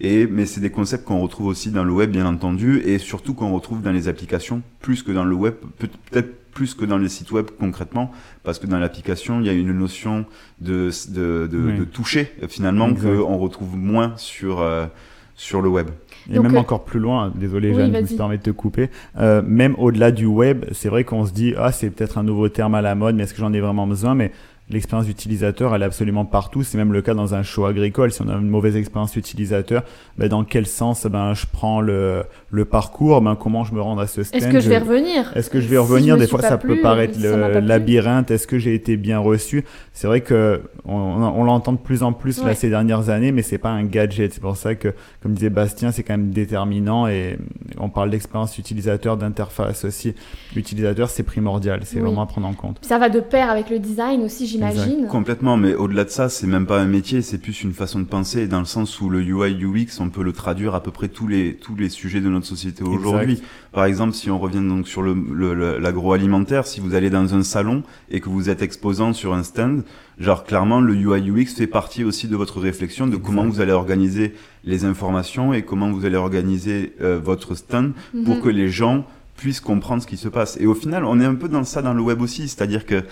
Et, 0.00 0.26
mais 0.26 0.46
c'est 0.46 0.60
des 0.60 0.70
concepts 0.70 1.04
qu'on 1.04 1.20
retrouve 1.20 1.46
aussi 1.46 1.70
dans 1.70 1.84
le 1.84 1.92
web, 1.92 2.10
bien 2.10 2.26
entendu, 2.26 2.80
et 2.84 2.98
surtout 2.98 3.34
qu'on 3.34 3.54
retrouve 3.54 3.82
dans 3.82 3.92
les 3.92 4.08
applications, 4.08 4.62
plus 4.80 5.02
que 5.04 5.12
dans 5.12 5.24
le 5.24 5.34
web, 5.36 5.54
peut- 5.78 5.88
peut-être 6.10 6.34
plus 6.56 6.74
que 6.74 6.86
dans 6.86 6.96
les 6.96 7.10
sites 7.10 7.30
web 7.32 7.46
concrètement, 7.60 8.10
parce 8.42 8.58
que 8.58 8.66
dans 8.66 8.78
l'application, 8.78 9.40
il 9.40 9.46
y 9.46 9.50
a 9.50 9.52
une 9.52 9.72
notion 9.78 10.24
de, 10.60 10.90
de, 11.10 11.46
de, 11.52 11.58
Oui. 11.58 11.78
de 11.78 11.84
toucher, 11.84 12.32
finalement, 12.48 12.88
qu'on 12.94 13.36
retrouve 13.36 13.76
moins 13.76 14.14
sur, 14.16 14.60
euh, 14.60 14.86
sur 15.34 15.60
le 15.60 15.68
web. 15.68 15.88
Et 16.30 16.34
Donc, 16.36 16.44
même 16.44 16.56
euh, 16.56 16.60
encore 16.60 16.84
plus 16.86 16.98
loin, 16.98 17.30
désolé 17.34 17.68
oui, 17.68 17.76
Jeanne, 17.76 17.94
je 17.94 18.00
me 18.00 18.06
suis 18.06 18.16
permis 18.16 18.38
de 18.38 18.42
te 18.42 18.50
couper, 18.50 18.88
euh, 19.18 19.42
même 19.46 19.74
au-delà 19.78 20.10
du 20.12 20.24
web, 20.24 20.64
c'est 20.72 20.88
vrai 20.88 21.04
qu'on 21.04 21.26
se 21.26 21.32
dit, 21.32 21.52
ah 21.58 21.72
c'est 21.72 21.90
peut-être 21.90 22.16
un 22.16 22.22
nouveau 22.24 22.48
terme 22.48 22.74
à 22.74 22.80
la 22.80 22.94
mode, 22.94 23.14
mais 23.16 23.24
est-ce 23.24 23.34
que 23.34 23.40
j'en 23.40 23.52
ai 23.52 23.60
vraiment 23.60 23.86
besoin? 23.86 24.14
Mais 24.14 24.32
l'expérience 24.68 25.08
utilisateur, 25.08 25.74
elle 25.74 25.82
est 25.82 25.84
absolument 25.86 26.24
partout. 26.24 26.62
C'est 26.64 26.76
même 26.76 26.92
le 26.92 27.00
cas 27.02 27.14
dans 27.14 27.34
un 27.34 27.42
show 27.42 27.66
agricole. 27.66 28.10
Si 28.10 28.20
on 28.22 28.28
a 28.28 28.32
une 28.34 28.48
mauvaise 28.48 28.76
expérience 28.76 29.14
utilisateur, 29.16 29.82
ben, 30.18 30.28
dans 30.28 30.42
quel 30.44 30.66
sens 30.66 31.06
ben, 31.06 31.34
je 31.34 31.46
prends 31.50 31.80
le, 31.80 32.24
le 32.50 32.64
parcours? 32.64 33.20
Ben, 33.20 33.36
Comment 33.36 33.62
je 33.64 33.74
me 33.74 33.80
rends 33.80 33.98
à 33.98 34.06
ce 34.06 34.22
stand 34.24 34.42
Est-ce 34.42 34.48
que 34.50 34.58
je 34.60 34.68
vais 34.68 34.78
revenir? 34.78 35.32
Est-ce 35.36 35.50
que 35.50 35.60
je 35.60 35.68
vais 35.68 35.78
revenir? 35.78 36.16
Des 36.16 36.26
fois, 36.26 36.42
ça 36.42 36.58
plu, 36.58 36.76
peut 36.76 36.80
paraître 36.82 37.18
le 37.20 37.60
labyrinthe. 37.60 38.30
Est-ce 38.30 38.46
que 38.46 38.58
j'ai 38.58 38.74
été 38.74 38.96
bien 38.96 39.18
reçu? 39.18 39.64
C'est 39.92 40.06
vrai 40.08 40.20
que 40.20 40.62
on, 40.84 40.94
on 40.96 41.44
l'entend 41.44 41.72
de 41.72 41.78
plus 41.78 42.02
en 42.02 42.12
plus 42.12 42.38
Ouais. 42.40 42.46
là 42.46 42.54
ces 42.54 42.68
dernières 42.68 43.08
années, 43.08 43.32
mais 43.32 43.42
c'est 43.42 43.58
pas 43.58 43.70
un 43.70 43.84
gadget. 43.84 44.32
C'est 44.34 44.40
pour 44.42 44.56
ça 44.56 44.74
que, 44.74 44.92
comme 45.22 45.32
disait 45.34 45.48
Bastien, 45.50 45.92
c'est 45.92 46.02
quand 46.02 46.14
même 46.14 46.30
déterminant 46.30 47.06
et 47.06 47.38
on 47.78 47.88
parle 47.88 48.10
d'expérience 48.10 48.58
utilisateur, 48.58 49.16
d'interface 49.16 49.84
aussi. 49.84 50.14
L'utilisateur, 50.54 51.08
c'est 51.08 51.22
primordial. 51.22 51.80
C'est 51.84 51.96
Oui. 51.96 52.02
vraiment 52.02 52.22
à 52.22 52.26
prendre 52.26 52.46
en 52.48 52.52
compte. 52.54 52.78
Ça 52.82 52.98
va 52.98 53.08
de 53.08 53.20
pair 53.20 53.48
avec 53.50 53.70
le 53.70 53.78
design 53.78 54.22
aussi, 54.22 54.46
j'imagine. 54.56 55.06
Complètement, 55.08 55.56
mais 55.56 55.74
au-delà 55.74 56.04
de 56.04 56.10
ça, 56.10 56.28
c'est 56.28 56.46
même 56.46 56.66
pas 56.66 56.80
un 56.80 56.86
métier, 56.86 57.22
c'est 57.22 57.38
plus 57.38 57.62
une 57.62 57.72
façon 57.72 57.98
de 58.00 58.04
penser, 58.04 58.46
dans 58.46 58.58
le 58.60 58.64
sens 58.64 59.00
où 59.00 59.08
le 59.08 59.20
UI 59.22 59.54
UX, 59.64 60.00
on 60.00 60.08
peut 60.10 60.22
le 60.22 60.32
traduire 60.32 60.74
à 60.74 60.82
peu 60.82 60.90
près 60.90 61.08
tous 61.08 61.26
les 61.26 61.54
tous 61.54 61.74
les 61.76 61.88
sujets 61.88 62.20
de 62.20 62.28
notre 62.28 62.46
société 62.46 62.82
aujourd'hui. 62.84 63.40
Par 63.72 63.84
exemple, 63.84 64.14
si 64.14 64.30
on 64.30 64.38
revient 64.38 64.66
donc 64.66 64.88
sur 64.88 65.02
le 65.02 65.14
le- 65.14 65.54
le- 65.54 65.78
l'agroalimentaire, 65.78 66.66
si 66.66 66.80
vous 66.80 66.94
allez 66.94 67.10
dans 67.10 67.34
un 67.34 67.42
salon 67.42 67.82
et 68.10 68.20
que 68.20 68.28
vous 68.28 68.48
êtes 68.50 68.62
exposant 68.62 69.12
sur 69.12 69.34
un 69.34 69.42
stand, 69.42 69.82
genre 70.18 70.44
clairement 70.44 70.80
le 70.80 70.94
UI 70.94 71.30
UX 71.30 71.54
fait 71.56 71.66
partie 71.66 72.04
aussi 72.04 72.26
de 72.28 72.36
votre 72.36 72.60
réflexion 72.60 73.06
de 73.06 73.16
comment 73.16 73.44
vous 73.44 73.60
allez 73.60 73.72
organiser 73.72 74.34
les 74.64 74.84
informations 74.84 75.52
et 75.52 75.62
comment 75.62 75.90
vous 75.92 76.04
allez 76.06 76.16
organiser 76.16 76.94
euh, 77.02 77.20
votre 77.22 77.54
stand 77.54 77.92
pour 78.24 78.36
Mhm. 78.36 78.42
que 78.42 78.48
les 78.48 78.68
gens 78.68 79.04
puissent 79.36 79.60
comprendre 79.60 80.02
ce 80.02 80.06
qui 80.06 80.16
se 80.16 80.28
passe. 80.28 80.56
Et 80.60 80.66
au 80.66 80.74
final, 80.74 81.04
on 81.04 81.20
est 81.20 81.24
un 81.26 81.34
peu 81.34 81.48
dans 81.48 81.62
ça 81.64 81.82
dans 81.82 81.92
le 81.92 82.00
web 82.00 82.22
aussi, 82.22 82.48
c'est-à-dire 82.48 82.86
que 82.86 83.02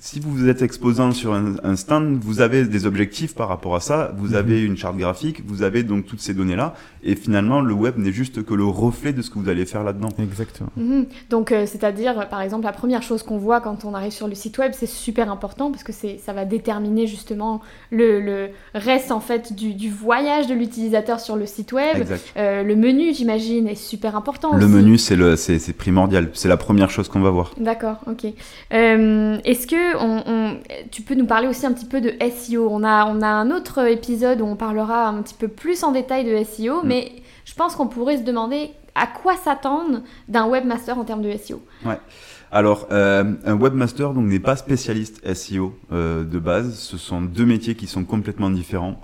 si 0.00 0.18
vous 0.18 0.30
vous 0.32 0.48
êtes 0.48 0.62
exposant 0.62 1.12
sur 1.12 1.34
un, 1.34 1.56
un 1.62 1.76
stand, 1.76 2.18
vous 2.22 2.40
avez 2.40 2.64
des 2.64 2.86
objectifs 2.86 3.34
par 3.34 3.48
rapport 3.48 3.76
à 3.76 3.80
ça, 3.80 4.12
vous 4.16 4.28
Mhm. 4.30 4.34
avez 4.34 4.62
une 4.64 4.76
charte 4.76 4.96
graphique, 4.96 5.42
vous 5.46 5.62
avez 5.62 5.82
donc 5.82 6.06
toutes 6.06 6.20
ces 6.20 6.32
données-là, 6.34 6.74
et 7.04 7.14
finalement, 7.14 7.60
le 7.60 7.74
web 7.74 7.98
n'est 7.98 8.10
juste 8.12 8.42
que 8.44 8.54
le 8.54 8.64
reflet 8.64 9.12
de 9.12 9.20
ce 9.22 9.30
que 9.30 9.38
vous 9.38 9.48
allez 9.48 9.66
faire 9.66 9.84
là-dedans. 9.84 10.08
Exactement. 10.18 10.70
Mhm. 10.76 11.06
Donc, 11.28 11.52
euh, 11.52 11.66
c'est-à-dire, 11.66 12.28
par 12.28 12.40
exemple, 12.40 12.64
la 12.64 12.72
première 12.72 13.02
chose 13.02 13.22
qu'on 13.22 13.38
voit 13.38 13.60
quand 13.60 13.84
on 13.84 13.94
arrive 13.94 14.12
sur 14.12 14.26
le 14.26 14.34
site 14.34 14.56
web, 14.58 14.72
c'est 14.74 14.86
super 14.86 15.30
important 15.30 15.70
parce 15.70 15.84
que 15.84 15.92
c'est, 15.92 16.18
ça 16.18 16.32
va 16.32 16.44
déterminer 16.46 17.06
justement 17.06 17.60
le, 17.90 18.20
le 18.20 18.48
reste 18.74 19.12
en 19.12 19.20
fait 19.20 19.52
du, 19.54 19.74
du 19.74 19.90
voyage 19.90 20.46
de 20.46 20.54
l'utilisateur 20.54 21.20
sur 21.20 21.36
le 21.36 21.44
site 21.46 21.72
web. 21.72 21.96
Exact. 21.98 22.24
Euh, 22.38 22.62
le 22.62 22.74
menu, 22.76 23.12
j'imagine, 23.14 23.68
est 23.68 23.74
super 23.74 24.16
important. 24.16 24.56
Le 24.56 24.64
aussi. 24.64 24.74
menu, 24.74 24.96
c'est 24.98 25.16
le, 25.16 25.36
c'est, 25.36 25.58
c'est 25.58 25.74
primordial. 25.74 26.30
C'est 26.32 26.48
la 26.48 26.56
première 26.56 26.88
chose 26.90 27.08
qu'on 27.08 27.20
va 27.20 27.30
voir. 27.30 27.52
D'accord, 27.58 27.98
ok. 28.06 28.26
Euh, 28.72 29.38
est-ce 29.44 29.66
que 29.66 29.89
on, 29.98 30.22
on- 30.26 30.56
tu 30.90 31.02
peux 31.02 31.14
nous 31.14 31.26
parler 31.26 31.48
aussi 31.48 31.66
un 31.66 31.72
petit 31.72 31.86
peu 31.86 32.00
de 32.00 32.12
SEO 32.36 32.68
on 32.70 32.82
a, 32.84 33.04
on 33.06 33.20
a 33.22 33.28
un 33.28 33.50
autre 33.50 33.86
épisode 33.88 34.40
où 34.40 34.44
on 34.44 34.56
parlera 34.56 35.08
un 35.08 35.22
petit 35.22 35.34
peu 35.34 35.48
plus 35.48 35.82
en 35.84 35.92
détail 35.92 36.24
de 36.24 36.36
SEO, 36.44 36.82
Mm. 36.82 36.86
mais 36.88 37.12
je 37.44 37.54
pense 37.54 37.74
qu'on 37.76 37.86
pourrait 37.88 38.18
se 38.18 38.22
demander 38.22 38.70
à 38.94 39.06
quoi 39.06 39.36
s'attendre 39.36 40.00
d'un 40.28 40.46
webmaster 40.46 40.98
en 40.98 41.04
termes 41.04 41.22
de 41.22 41.30
SEO. 41.36 41.62
Alors, 42.52 42.88
euh, 42.90 43.34
un 43.44 43.54
webmaster 43.54 44.12
donc 44.12 44.24
n'est 44.26 44.40
pas 44.40 44.56
spécialiste 44.56 45.20
SEO 45.34 45.72
euh, 45.92 46.24
de 46.24 46.38
base. 46.40 46.74
Ce 46.74 46.98
sont 46.98 47.22
deux 47.22 47.46
métiers 47.46 47.76
qui 47.76 47.86
sont 47.86 48.04
complètement 48.04 48.50
différents. 48.50 49.00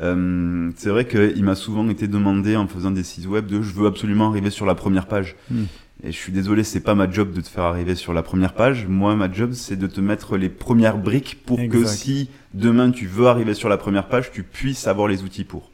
Euh, 0.00 0.70
c'est 0.76 0.90
vrai 0.90 1.06
qu'il 1.06 1.42
m'a 1.44 1.54
souvent 1.54 1.88
été 1.88 2.08
demandé 2.08 2.56
en 2.56 2.66
faisant 2.66 2.90
des 2.90 3.02
sites 3.02 3.26
web 3.26 3.46
de 3.46 3.62
je 3.62 3.72
veux 3.74 3.86
absolument 3.86 4.28
arriver 4.28 4.50
sur 4.50 4.66
la 4.66 4.74
première 4.74 5.06
page. 5.06 5.36
Hmm. 5.50 5.64
Et 6.04 6.10
je 6.10 6.16
suis 6.16 6.32
désolé, 6.32 6.64
c'est 6.64 6.80
pas 6.80 6.94
ma 6.96 7.08
job 7.08 7.32
de 7.32 7.40
te 7.40 7.48
faire 7.48 7.62
arriver 7.64 7.94
sur 7.94 8.12
la 8.12 8.22
première 8.22 8.54
page. 8.54 8.86
Moi, 8.88 9.14
ma 9.14 9.30
job, 9.30 9.52
c'est 9.52 9.76
de 9.76 9.86
te 9.86 10.00
mettre 10.00 10.36
les 10.36 10.48
premières 10.48 10.98
briques 10.98 11.44
pour 11.46 11.58
que 11.68 11.78
si 11.86 12.28
demain 12.54 12.90
tu 12.90 13.06
veux 13.06 13.28
arriver 13.28 13.54
sur 13.54 13.68
la 13.68 13.76
première 13.76 14.08
page, 14.08 14.32
tu 14.32 14.42
puisses 14.42 14.86
avoir 14.88 15.06
les 15.06 15.22
outils 15.22 15.44
pour. 15.44 15.70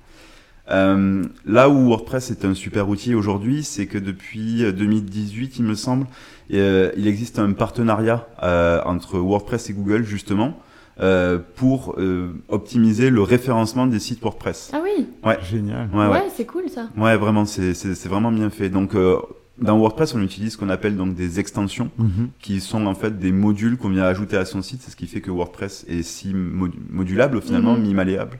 Euh, 0.70 1.24
là 1.46 1.70
où 1.70 1.86
WordPress 1.88 2.30
est 2.30 2.44
un 2.44 2.52
super 2.52 2.90
outil 2.90 3.14
aujourd'hui, 3.14 3.64
c'est 3.64 3.86
que 3.86 3.96
depuis 3.96 4.64
euh, 4.64 4.72
2018, 4.72 5.58
il 5.60 5.64
me 5.64 5.74
semble, 5.74 6.06
euh, 6.52 6.92
il 6.94 7.06
existe 7.08 7.38
un 7.38 7.52
partenariat 7.52 8.28
euh, 8.42 8.82
entre 8.84 9.18
WordPress 9.18 9.70
et 9.70 9.72
Google 9.72 10.02
justement 10.04 10.60
euh, 11.00 11.38
pour 11.56 11.94
euh, 11.98 12.34
optimiser 12.48 13.08
le 13.08 13.22
référencement 13.22 13.86
des 13.86 13.98
sites 13.98 14.20
WordPress. 14.20 14.70
Ah 14.74 14.80
oui, 14.84 15.06
Génial. 15.50 15.88
Ouais, 15.94 16.00
ouais, 16.04 16.08
ouais, 16.10 16.24
c'est 16.36 16.44
cool 16.44 16.68
ça. 16.68 16.90
ouais, 16.98 17.16
vraiment, 17.16 17.46
c'est 17.46 17.72
c'est- 17.72 17.94
c'est 17.94 18.08
vraiment 18.10 18.30
bien 18.32 18.50
fait. 18.50 18.68
Donc 18.68 18.94
euh, 18.94 19.16
dans 19.60 19.76
WordPress, 19.78 20.14
on 20.14 20.22
utilise 20.22 20.52
ce 20.52 20.56
qu'on 20.58 20.68
appelle 20.68 20.96
donc 20.96 21.14
des 21.14 21.40
extensions 21.40 21.90
Mhm. 21.98 22.28
qui 22.40 22.60
sont 22.60 22.86
en 22.86 22.94
fait 22.94 23.18
des 23.18 23.32
modules 23.32 23.76
qu'on 23.76 23.90
vient 23.90 24.04
ajouter 24.04 24.36
à 24.36 24.44
son 24.44 24.62
site. 24.62 24.80
C'est 24.82 24.90
ce 24.90 24.96
qui 24.96 25.06
fait 25.06 25.20
que 25.20 25.30
WordPress 25.30 25.84
est 25.88 26.02
si 26.02 26.32
mod- 26.34 26.72
modulable 26.90 27.40
finalement, 27.42 27.74
Mhm. 27.76 27.82
mi-malléable. 27.82 28.38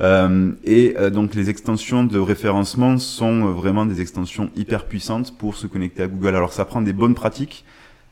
Euh, 0.00 0.52
et 0.64 0.94
euh, 0.96 1.10
donc 1.10 1.34
les 1.34 1.50
extensions 1.50 2.04
de 2.04 2.18
référencement 2.20 2.98
sont 2.98 3.48
euh, 3.48 3.50
vraiment 3.50 3.84
des 3.84 4.00
extensions 4.00 4.48
hyper 4.54 4.84
puissantes 4.84 5.36
pour 5.36 5.56
se 5.56 5.66
connecter 5.66 6.04
à 6.04 6.06
Google. 6.06 6.36
Alors 6.36 6.52
ça 6.52 6.64
prend 6.64 6.80
des 6.82 6.92
bonnes 6.92 7.14
pratiques, 7.16 7.64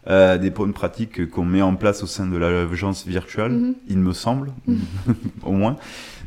euh, 0.09 0.37
des 0.37 0.51
bonnes 0.51 0.73
pratiques 0.73 1.31
qu'on 1.31 1.45
met 1.45 1.63
en 1.63 1.77
place 1.77 2.03
au 2.03 2.07
sein 2.07 2.27
de 2.27 2.37
l'agence 2.37 3.07
virtuelle, 3.07 3.53
Mhm. 3.53 3.75
il 3.89 3.99
me 3.99 4.13
semble, 4.13 4.53
au 5.45 5.53
moins. 5.53 5.77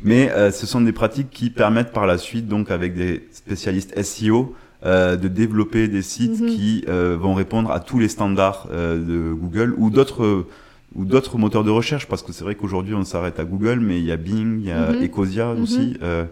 Mais 0.02 0.30
euh, 0.30 0.50
ce 0.50 0.66
sont 0.66 0.80
des 0.80 0.92
pratiques 0.92 1.28
qui 1.30 1.50
permettent 1.50 1.92
par 1.92 2.06
la 2.06 2.16
suite, 2.16 2.48
donc 2.48 2.70
avec 2.70 2.94
des 2.94 3.28
spécialistes 3.30 3.92
SEO, 4.02 4.54
euh, 4.84 5.16
de 5.16 5.28
développer 5.28 5.88
des 5.88 6.02
sites 6.02 6.40
Mhm. 6.40 6.48
qui 6.48 6.84
euh, 6.88 7.16
vont 7.20 7.34
répondre 7.34 7.70
à 7.70 7.80
tous 7.80 7.98
les 7.98 8.08
standards 8.08 8.68
euh, 8.72 8.98
de 8.98 9.32
Google 9.32 9.74
ou 9.76 9.90
d'autres 9.90 10.46
ou 10.96 11.04
d'autres 11.04 11.38
moteurs 11.38 11.62
de 11.62 11.70
recherche 11.70 12.08
parce 12.08 12.22
que 12.22 12.32
c'est 12.32 12.42
vrai 12.42 12.56
qu'aujourd'hui 12.56 12.94
on 12.94 13.04
s'arrête 13.04 13.38
à 13.38 13.44
Google 13.44 13.78
mais 13.80 13.98
il 14.00 14.04
y 14.06 14.10
a 14.12 14.16
Bing, 14.16 14.58
il 14.60 14.66
y 14.66 14.72
a 14.72 14.90
Mhm. 14.92 15.04
Ecosia 15.04 15.54
Mhm. 15.54 15.62
aussi. 15.62 15.96
euh, 16.02 16.24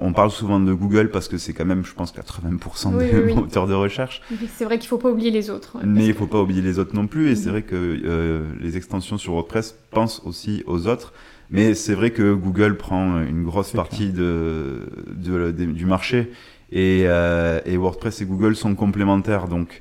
on 0.00 0.12
parle 0.12 0.30
souvent 0.30 0.60
de 0.60 0.72
Google 0.74 1.10
parce 1.10 1.26
que 1.26 1.38
c'est 1.38 1.54
quand 1.54 1.64
même, 1.64 1.84
je 1.86 1.94
pense, 1.94 2.12
80% 2.12 2.92
Oui, 2.92 3.06
des 3.06 3.12
oui, 3.18 3.22
oui. 3.28 3.34
moteurs 3.40 3.66
de 3.66 3.72
recherche. 3.72 4.20
C'est 4.54 4.66
vrai 4.66 4.78
qu'il 4.78 4.88
faut 4.88 4.98
pas 4.98 5.10
oublier 5.10 5.30
les 5.30 5.48
autres. 5.48 5.76
ouais. 5.78 5.86
Mais 5.86 6.06
il 6.06 6.12
faut 6.14 6.26
pas 6.26 6.40
oublier 6.42 6.60
les 6.60 6.78
autres 6.78 6.94
non 6.94 7.06
plus. 7.06 7.30
Et 7.30 7.34
c'est 7.34 7.46
Mhm. 7.46 7.50
vrai 7.52 7.62
que 7.62 7.74
euh, 8.04 8.42
les 8.60 8.76
extensions 8.76 9.16
sur 9.16 9.32
WordPress 9.32 9.74
pensent 9.90 10.20
aussi 10.26 10.62
aux 10.66 10.86
autres. 10.86 11.14
Mais 11.50 11.74
c'est 11.74 11.94
vrai 11.94 12.10
que 12.10 12.34
Google 12.34 12.76
prend 12.76 13.20
une 13.22 13.44
grosse 13.44 13.72
partie 13.72 14.10
de, 14.10 14.80
de- 15.16 15.50
de- 15.50 15.64
du 15.72 15.86
marché. 15.86 16.30
Et, 16.74 17.04
euh, 17.06 17.60
et 17.64 17.76
WordPress 17.76 18.20
et 18.20 18.26
Google 18.26 18.56
sont 18.56 18.74
complémentaires. 18.74 19.46
Donc, 19.46 19.80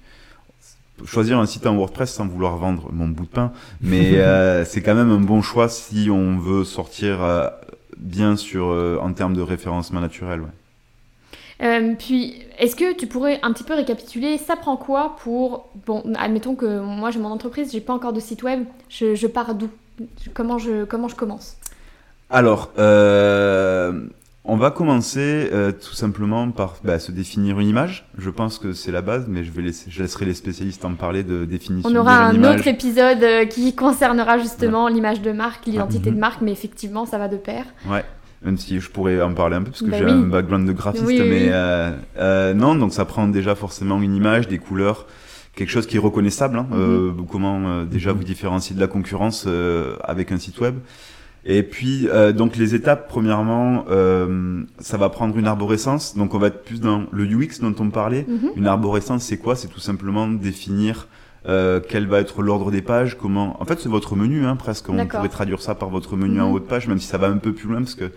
choisir 1.06 1.40
un 1.40 1.48
site 1.48 1.66
en 1.66 1.76
WordPress 1.76 2.14
sans 2.14 2.28
vouloir 2.28 2.56
vendre 2.58 2.90
mon 2.94 3.08
bout 3.08 3.24
de 3.24 3.30
pain, 3.30 3.52
mais 3.82 4.12
euh, 4.20 4.64
c'est 4.64 4.84
quand 4.84 4.94
même 4.94 5.10
un 5.10 5.20
bon 5.20 5.42
choix 5.42 5.68
si 5.70 6.10
on 6.12 6.38
veut 6.38 6.64
sortir 6.64 7.24
euh, 7.24 7.50
bien 7.98 8.38
sur 8.38 8.68
en 9.02 9.12
termes 9.12 9.34
de 9.34 9.42
référencement 9.42 10.02
naturel. 10.02 10.42
ouais. 10.42 11.96
Puis, 11.98 12.44
est-ce 12.60 12.76
que 12.76 12.94
tu 12.94 13.08
pourrais 13.08 13.40
un 13.42 13.54
petit 13.54 13.64
peu 13.64 13.74
récapituler 13.74 14.38
Ça 14.38 14.56
prend 14.56 14.78
quoi 14.78 15.16
pour. 15.24 15.70
Bon, 15.88 16.04
admettons 16.16 16.56
que 16.56 16.80
moi 16.80 17.10
j'ai 17.10 17.20
mon 17.20 17.32
entreprise, 17.32 17.72
j'ai 17.72 17.82
pas 17.82 17.94
encore 17.94 18.14
de 18.14 18.20
site 18.20 18.44
web, 18.44 18.66
je, 18.90 19.16
je 19.16 19.28
pars 19.28 19.56
d'où? 19.56 19.70
Comment 20.34 20.58
je, 20.60 20.84
comment 20.84 21.08
je 21.08 21.16
commence? 21.16 21.58
Alors, 22.30 22.72
on 24.46 24.58
va 24.58 24.72
commencer 24.72 25.50
euh, 25.54 25.72
tout 25.72 25.94
simplement 25.94 26.52
par 26.52 26.76
bah, 26.84 27.00
se 27.00 27.12
définir 27.12 27.60
une 27.60 27.68
image. 27.70 28.06
Je 28.18 28.30
pense 28.30 28.58
que 28.60 28.74
c'est 28.74 28.92
la 28.92 29.02
base, 29.02 29.26
mais 29.30 29.44
je, 29.46 29.52
vais 29.52 29.62
laisser, 29.62 29.90
je 29.90 30.02
laisserai 30.02 30.26
les 30.26 30.34
spécialistes 30.34 30.84
en 30.84 30.96
parler 30.96 31.24
de 31.24 31.46
définition 31.46 31.90
On 31.90 31.96
aura 31.96 32.26
un 32.26 32.34
image. 32.34 32.60
autre 32.60 32.68
épisode 32.68 33.24
euh, 33.24 33.46
qui 33.46 33.74
concernera 33.74 34.38
justement 34.38 34.90
l'image 34.90 35.22
de 35.22 35.32
marque, 35.32 35.66
l'identité 35.66 36.10
Mhm. 36.10 36.16
de 36.16 36.20
marque, 36.20 36.42
mais 36.42 36.52
effectivement 36.52 37.06
ça 37.06 37.18
va 37.18 37.28
de 37.30 37.38
pair. 37.38 37.66
Ouais. 37.90 38.04
Même 38.44 38.58
si 38.58 38.82
je 38.82 38.90
pourrais 38.90 39.22
en 39.22 39.34
parler 39.34 39.56
un 39.56 39.62
peu 39.62 39.72
parce 39.72 39.82
que 39.82 39.90
Bah 39.90 39.98
j'ai 39.98 40.04
oui. 40.06 40.12
un 40.12 40.24
background 40.24 40.68
de 40.68 40.74
graphiste, 40.74 41.06
Oui, 41.06 41.18
oui, 41.22 41.30
mais 41.30 41.48
euh, 41.52 41.92
euh, 42.18 42.54
non, 42.54 42.76
donc 42.76 42.92
ça 42.92 43.06
prend 43.06 43.26
déjà 43.30 43.56
forcément 43.56 44.02
une 44.02 44.14
image, 44.14 44.50
des 44.50 44.58
couleurs, 44.58 45.08
quelque 45.56 45.70
chose 45.70 45.88
qui 45.88 45.96
est 45.96 46.00
reconnaissable. 46.00 46.58
Hein, 46.58 46.68
Mhm. 46.70 46.78
euh, 46.80 47.12
comment 47.32 47.62
euh, 47.66 47.86
déjà 47.86 48.12
vous 48.12 48.26
différencier 48.26 48.76
de 48.76 48.82
la 48.82 48.88
concurrence 48.88 49.46
euh, 49.48 49.96
avec 50.04 50.34
un 50.34 50.38
site 50.38 50.60
web. 50.60 50.76
Et 51.46 51.62
puis 51.64 52.08
euh, 52.08 52.32
donc 52.32 52.56
les 52.56 52.74
étapes, 52.74 53.08
premièrement, 53.10 53.86
euh, 53.90 54.64
ça 54.80 54.98
va 54.98 55.10
prendre 55.10 55.38
une 55.38 55.48
arborescence. 55.48 56.16
Donc 56.16 56.34
on 56.34 56.40
va 56.40 56.48
être 56.48 56.64
plus 56.64 56.80
dans 56.80 57.04
le 57.12 57.26
UX 57.26 57.60
dont 57.62 57.76
on 57.80 57.90
parlait. 57.90 58.26
Mhm. 58.28 58.52
Une 58.56 58.68
arborescence, 58.68 59.24
c'est 59.24 59.38
quoi? 59.38 59.56
C'est 59.56 59.68
tout 59.68 59.82
simplement 59.82 60.28
définir 60.28 61.08
euh, 61.50 61.82
quel 61.88 62.08
va 62.08 62.20
être 62.22 62.42
l'ordre 62.42 62.72
des 62.72 62.82
pages, 62.82 63.18
comment. 63.18 63.62
En 63.62 63.66
fait, 63.66 63.78
c'est 63.82 63.90
votre 63.90 64.16
menu, 64.16 64.46
hein, 64.46 64.56
presque. 64.56 64.88
On 64.90 64.94
pourrait 65.18 65.28
traduire 65.30 65.62
ça 65.62 65.76
par 65.76 65.90
votre 65.90 66.16
menu 66.16 66.40
en 66.40 66.48
Mhm. 66.48 66.54
haut 66.54 66.60
de 66.60 66.66
page, 66.66 66.88
même 66.88 67.00
si 67.00 67.08
ça 67.08 67.18
va 67.18 67.28
un 67.28 67.38
peu 67.38 67.52
plus 67.52 67.68
loin, 67.68 67.80
parce 67.82 67.96
que 67.96 68.12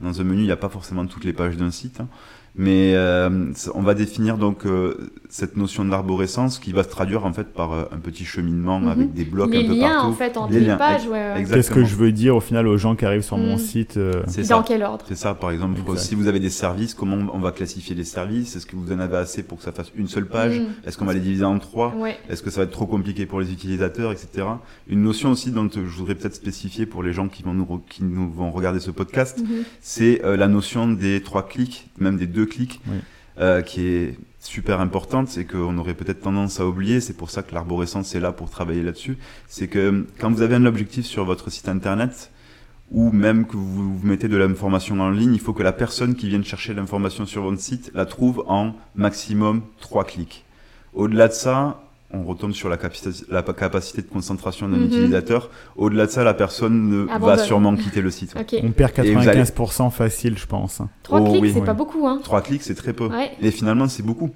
dans 0.00 0.20
un 0.20 0.24
menu, 0.24 0.40
il 0.40 0.46
n'y 0.46 0.50
a 0.50 0.56
pas 0.56 0.68
forcément 0.68 1.06
toutes 1.06 1.24
les 1.24 1.32
pages 1.32 1.56
d'un 1.56 1.70
site. 1.70 2.00
hein. 2.00 2.08
Mais 2.54 2.92
euh, 2.94 3.50
on 3.74 3.80
va 3.80 3.94
définir 3.94 4.36
donc 4.36 4.66
euh, 4.66 5.10
cette 5.30 5.56
notion 5.56 5.86
d'arborescence 5.86 6.58
qui 6.58 6.72
va 6.72 6.82
se 6.82 6.90
traduire 6.90 7.24
en 7.24 7.32
fait 7.32 7.44
par 7.54 7.72
euh, 7.72 7.84
un 7.92 7.96
petit 7.98 8.26
cheminement 8.26 8.78
Mhm. 8.78 8.88
avec 8.88 9.14
des 9.14 9.24
blocs 9.24 9.50
Les 9.52 9.64
un 9.64 9.68
peu 9.68 9.74
liens 9.74 9.88
partout. 9.94 10.06
en 10.08 10.12
fait 10.12 10.36
entre 10.36 10.52
Les 10.52 10.60
les, 10.60 10.66
liens, 10.66 10.76
pages, 10.76 11.06
ouais, 11.06 11.12
ouais. 11.34 11.44
Qu'est-ce 11.50 11.70
que 11.70 11.82
je 11.82 11.96
veux 11.96 12.12
dire 12.12 12.36
au 12.36 12.40
final 12.40 12.66
aux 12.68 12.76
gens 12.76 12.94
qui 12.94 13.06
arrivent 13.06 13.22
sur 13.22 13.38
mon 13.38 13.54
Mm. 13.56 13.58
site 13.58 13.96
euh, 13.96 14.22
C'est 14.26 14.42
Dans 14.50 14.58
ça. 14.58 14.64
quel 14.68 14.82
ordre 14.82 15.04
C'est 15.08 15.14
ça, 15.16 15.32
par 15.34 15.50
exemple, 15.50 15.80
Exact. 15.80 15.98
si 15.98 16.14
vous 16.14 16.26
avez 16.28 16.40
des 16.40 16.50
services, 16.50 16.92
comment 16.92 17.16
on 17.32 17.38
va 17.38 17.52
classifier 17.52 17.94
les 17.94 18.04
services? 18.04 18.54
Est-ce 18.54 18.66
que 18.66 18.76
vous 18.76 18.92
en 18.92 18.98
avez 18.98 19.16
assez 19.16 19.42
pour 19.42 19.56
que 19.56 19.64
ça 19.64 19.72
fasse 19.72 19.90
une 19.96 20.08
seule 20.08 20.26
page? 20.26 20.60
Mm. 20.60 20.64
Est-ce 20.86 20.98
qu'on 20.98 21.06
va 21.06 21.14
les 21.14 21.20
diviser 21.20 21.44
en 21.44 21.58
trois? 21.58 21.94
Ouais. 21.96 22.18
Est-ce 22.28 22.42
que 22.42 22.50
ça 22.50 22.60
va 22.60 22.64
être 22.64 22.70
trop 22.72 22.86
compliqué 22.86 23.24
pour 23.24 23.40
les 23.40 23.50
utilisateurs, 23.50 24.12
etc. 24.12 24.46
Une 24.88 25.02
notion 25.02 25.30
aussi 25.30 25.52
dont 25.52 25.64
euh, 25.74 25.86
je 25.88 25.96
voudrais 25.98 26.16
peut-être 26.16 26.34
spécifier 26.34 26.84
pour 26.84 27.02
les 27.02 27.14
gens 27.14 27.28
qui 27.28 27.42
vont 27.42 27.54
nous, 27.54 27.64
re- 27.64 27.80
qui 27.88 28.04
nous 28.04 28.30
vont 28.30 28.50
regarder 28.50 28.78
ce 28.80 28.90
podcast, 28.90 29.40
Mhm. 29.40 29.62
c'est 29.80 30.22
euh, 30.22 30.36
la 30.36 30.48
notion 30.48 30.86
des 30.88 31.22
trois 31.22 31.48
clics, 31.48 31.88
même 31.98 32.18
des 32.18 32.26
deux 32.26 32.41
clics, 32.46 32.80
Oui. 32.88 32.98
euh, 33.38 33.62
qui 33.62 33.86
est 33.86 34.18
super 34.40 34.80
importante, 34.80 35.28
c'est 35.28 35.44
qu'on 35.44 35.78
aurait 35.78 35.94
peut-être 35.94 36.20
tendance 36.20 36.58
à 36.60 36.66
oublier, 36.66 37.00
c'est 37.00 37.16
pour 37.16 37.30
ça 37.30 37.42
que 37.42 37.54
l'arborescence 37.54 38.14
est 38.14 38.20
là 38.20 38.32
pour 38.32 38.50
travailler 38.50 38.82
là-dessus, 38.82 39.16
c'est 39.48 39.68
que 39.68 39.78
euh, 39.78 40.06
quand 40.18 40.30
vous 40.30 40.42
avez 40.42 40.54
un 40.56 40.66
objectif 40.66 41.06
sur 41.06 41.24
votre 41.24 41.50
site 41.50 41.68
internet, 41.68 42.30
ou 42.90 43.10
même 43.10 43.46
que 43.46 43.56
vous, 43.56 43.96
vous 43.98 44.06
mettez 44.06 44.28
de 44.28 44.36
l'information 44.36 45.00
en 45.00 45.10
ligne, 45.10 45.32
il 45.32 45.40
faut 45.40 45.54
que 45.54 45.62
la 45.62 45.72
personne 45.72 46.14
qui 46.14 46.28
vienne 46.28 46.44
chercher 46.44 46.74
l'information 46.74 47.24
sur 47.24 47.42
votre 47.42 47.60
site 47.60 47.90
la 47.94 48.04
trouve 48.04 48.44
en 48.48 48.74
maximum 48.96 49.62
trois 49.80 50.04
clics. 50.04 50.44
Au-delà 50.92 51.28
de 51.28 51.32
ça, 51.32 51.82
on 52.12 52.22
retombe 52.24 52.52
sur 52.52 52.68
la 52.68 52.76
capacité, 52.76 53.10
la 53.30 53.42
capacité 53.42 54.02
de 54.02 54.06
concentration 54.08 54.68
d'un 54.68 54.76
Mhm. 54.76 54.86
utilisateur. 54.86 55.50
Au-delà 55.76 56.06
de 56.06 56.10
ça, 56.10 56.24
la 56.24 56.34
personne 56.34 56.88
ne 56.88 57.18
va 57.18 57.38
sûrement 57.38 57.74
quitter 57.76 58.00
le 58.02 58.10
site. 58.10 58.34
On 58.62 58.70
perd 58.70 58.92
Et 58.98 59.14
vous 59.14 59.28
allez- 59.28 59.40
95% 59.40 59.90
facile, 59.90 60.36
je 60.38 60.46
pense. 60.46 60.80
Trois 61.02 61.20
Oh, 61.20 61.30
clics, 61.30 61.42
oui. 61.42 61.52
c'est 61.54 61.64
pas 61.64 61.74
beaucoup, 61.74 62.06
hein. 62.06 62.20
Trois 62.22 62.42
clics, 62.42 62.62
c'est 62.62 62.74
très 62.74 62.92
peu. 62.92 63.06
Ouais. 63.08 63.30
Et 63.40 63.50
finalement, 63.50 63.88
c'est 63.88 64.02
beaucoup. 64.02 64.30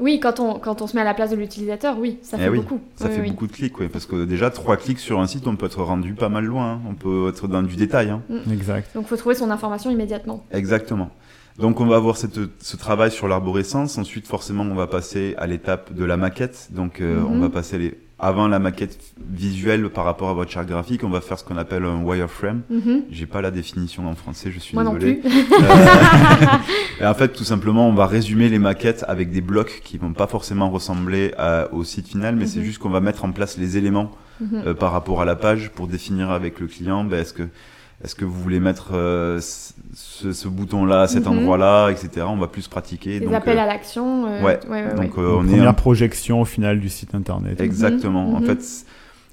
Oui, 0.00 0.20
quand 0.20 0.38
on, 0.38 0.60
quand 0.60 0.80
on 0.80 0.86
se 0.86 0.94
met 0.94 1.00
à 1.02 1.04
la 1.04 1.12
place 1.14 1.30
de 1.30 1.36
l'utilisateur, 1.36 1.96
oui, 1.98 2.18
ça 2.22 2.36
Eh 2.38 2.44
fait 2.44 2.48
oui, 2.50 2.58
beaucoup. 2.58 2.80
Ça 2.94 3.06
Oui, 3.08 3.14
fait 3.14 3.20
oui. 3.22 3.30
beaucoup 3.30 3.48
de 3.48 3.52
clics, 3.52 3.80
oui, 3.80 3.88
parce 3.88 4.06
que 4.06 4.24
déjà 4.26 4.48
trois 4.50 4.76
clics 4.76 5.00
sur 5.00 5.18
un 5.18 5.26
site, 5.26 5.48
on 5.48 5.56
peut 5.56 5.66
être 5.66 5.82
rendu 5.82 6.14
pas 6.14 6.28
mal 6.28 6.44
loin. 6.44 6.74
hein. 6.74 6.80
On 6.88 6.94
peut 6.94 7.28
être 7.30 7.48
dans 7.48 7.62
du 7.64 7.74
détail. 7.74 8.10
hein. 8.10 8.22
Exact. 8.52 8.90
Donc, 8.94 9.08
faut 9.08 9.16
trouver 9.16 9.34
son 9.34 9.50
information 9.50 9.90
immédiatement. 9.90 10.44
Exactement. 10.52 11.10
Donc 11.58 11.80
on 11.80 11.86
va 11.86 11.96
avoir 11.96 12.16
cette, 12.16 12.38
ce 12.60 12.76
travail 12.76 13.10
sur 13.10 13.26
l'arborescence. 13.28 13.98
Ensuite, 13.98 14.26
forcément, 14.26 14.62
on 14.62 14.74
va 14.74 14.86
passer 14.86 15.34
à 15.38 15.46
l'étape 15.46 15.92
de 15.92 16.04
la 16.04 16.16
maquette. 16.16 16.68
Donc 16.70 17.00
euh, 17.00 17.20
Mhm. 17.20 17.26
on 17.32 17.38
va 17.40 17.48
passer 17.48 17.78
les, 17.78 17.98
avant 18.20 18.46
la 18.48 18.58
maquette 18.60 18.98
visuelle 19.30 19.88
par 19.90 20.04
rapport 20.04 20.28
à 20.28 20.34
votre 20.34 20.50
charte 20.50 20.68
graphique, 20.68 21.02
on 21.04 21.08
va 21.08 21.20
faire 21.20 21.38
ce 21.38 21.44
qu'on 21.44 21.56
appelle 21.56 21.84
un 21.84 22.02
wireframe. 22.04 22.62
Mhm. 22.70 23.02
J'ai 23.10 23.26
pas 23.26 23.40
la 23.40 23.50
définition 23.50 24.08
en 24.08 24.14
français, 24.14 24.50
je 24.52 24.58
suis 24.60 24.74
Moi 24.74 24.84
non 24.84 24.94
désolé. 24.94 25.14
plus. 25.16 25.30
Et 27.00 27.06
en 27.06 27.14
fait, 27.14 27.28
tout 27.28 27.44
simplement, 27.44 27.88
on 27.88 27.92
va 27.94 28.06
résumer 28.06 28.48
les 28.48 28.58
maquettes 28.58 29.04
avec 29.08 29.30
des 29.30 29.40
blocs 29.40 29.80
qui 29.84 29.98
vont 29.98 30.12
pas 30.12 30.26
forcément 30.26 30.70
ressembler 30.70 31.32
à- 31.38 31.68
au 31.72 31.84
site 31.84 32.08
final, 32.08 32.36
mais 32.36 32.46
c'est 32.46 32.58
Mhm. 32.60 32.64
juste 32.64 32.78
qu'on 32.78 32.88
va 32.90 33.00
mettre 33.00 33.24
en 33.24 33.32
place 33.32 33.56
les 33.58 33.76
éléments 33.76 34.12
euh, 34.54 34.72
par 34.74 34.92
rapport 34.92 35.20
à 35.20 35.24
la 35.24 35.34
page 35.34 35.70
pour 35.70 35.88
définir 35.88 36.30
avec 36.30 36.60
le 36.60 36.68
client, 36.68 37.02
ben, 37.02 37.18
est-ce 37.20 37.32
que 37.32 37.42
est-ce 38.04 38.14
que 38.14 38.24
vous 38.24 38.40
voulez 38.40 38.60
mettre 38.60 38.90
euh, 38.92 39.40
ce, 39.94 40.32
ce 40.32 40.48
bouton-là 40.48 41.08
cet 41.08 41.26
Mhm. 41.26 41.38
endroit-là, 41.38 41.88
etc. 41.90 42.26
On 42.28 42.36
va 42.36 42.46
plus 42.46 42.68
pratiquer. 42.68 43.18
Les 43.18 43.26
donc, 43.26 43.34
appels 43.34 43.58
euh, 43.58 43.62
à 43.62 43.66
l'action. 43.66 44.26
euh, 44.26 44.42
ouais. 44.44 44.60
ouais, 44.68 44.84
ouais, 44.84 44.94
donc 44.94 45.16
ouais. 45.16 45.22
euh, 45.22 45.36
on 45.36 45.42
Une 45.42 45.48
est 45.48 45.52
première 45.52 45.68
un- 45.70 45.72
projection 45.74 46.40
au 46.40 46.44
final 46.44 46.78
du 46.80 46.88
site 46.88 47.14
internet. 47.14 47.60
exactement. 47.60 48.34
En 48.34 48.40
Mhm. 48.40 48.46
fait, 48.46 48.84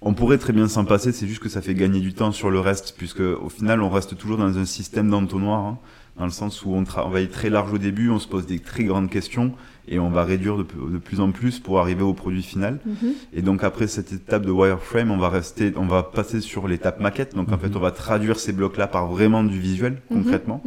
on 0.02 0.14
pourrait 0.14 0.38
très 0.38 0.54
bien 0.54 0.68
s'en 0.68 0.86
passer. 0.86 1.12
C'est 1.12 1.28
juste 1.28 1.42
que 1.42 1.50
ça 1.50 1.62
fait 1.62 1.74
gagner 1.76 2.00
du 2.00 2.14
temps 2.14 2.32
sur 2.32 2.50
le 2.50 2.60
reste, 2.60 2.96
puisque 2.98 3.22
au 3.22 3.50
final, 3.50 3.82
on 3.82 3.90
reste 3.90 4.18
toujours 4.18 4.38
dans 4.38 4.58
un 4.58 4.66
système 4.66 5.10
d'entonnoir, 5.10 5.60
hein, 5.60 5.78
dans 6.18 6.26
le 6.26 6.32
sens 6.32 6.64
où 6.64 6.74
on 6.74 6.84
travaille 6.84 7.28
très 7.30 7.50
large 7.50 7.74
au 7.74 7.78
début, 7.78 8.10
on 8.10 8.20
se 8.20 8.28
pose 8.28 8.46
des 8.46 8.60
très 8.60 8.84
grandes 8.86 9.10
questions 9.10 9.54
et 9.88 10.00
on 10.00 10.10
va 10.10 10.24
réduire 10.24 10.58
de, 10.58 10.64
plus 10.64 11.20
en 11.20 11.32
plus 11.32 11.60
pour 11.60 11.80
arriver 11.80 12.04
au 12.04 12.14
produit 12.14 12.42
final. 12.42 12.80
Mhm. 12.86 12.96
Et 13.34 13.42
donc 13.42 13.64
après 13.64 13.88
cette 13.88 14.14
étape 14.14 14.46
de 14.46 14.52
wireframe, 14.52 15.12
on 15.12 15.18
va 15.18 15.30
rester, 15.30 15.74
on 15.76 15.86
va 15.86 16.04
passer 16.04 16.40
sur 16.42 16.68
l'étape 16.68 17.00
maquette. 17.02 17.36
Donc 17.36 17.50
en 17.50 17.54
Mhm. 17.54 17.60
fait, 17.60 17.76
on 17.76 17.80
va 17.80 17.92
traduire 17.92 18.40
ces 18.40 18.54
blocs-là 18.54 18.88
par 18.88 19.08
vraiment 19.08 19.44
du 19.44 19.60
visuel 19.60 20.02
Mhm. 20.10 20.24
concrètement. 20.24 20.64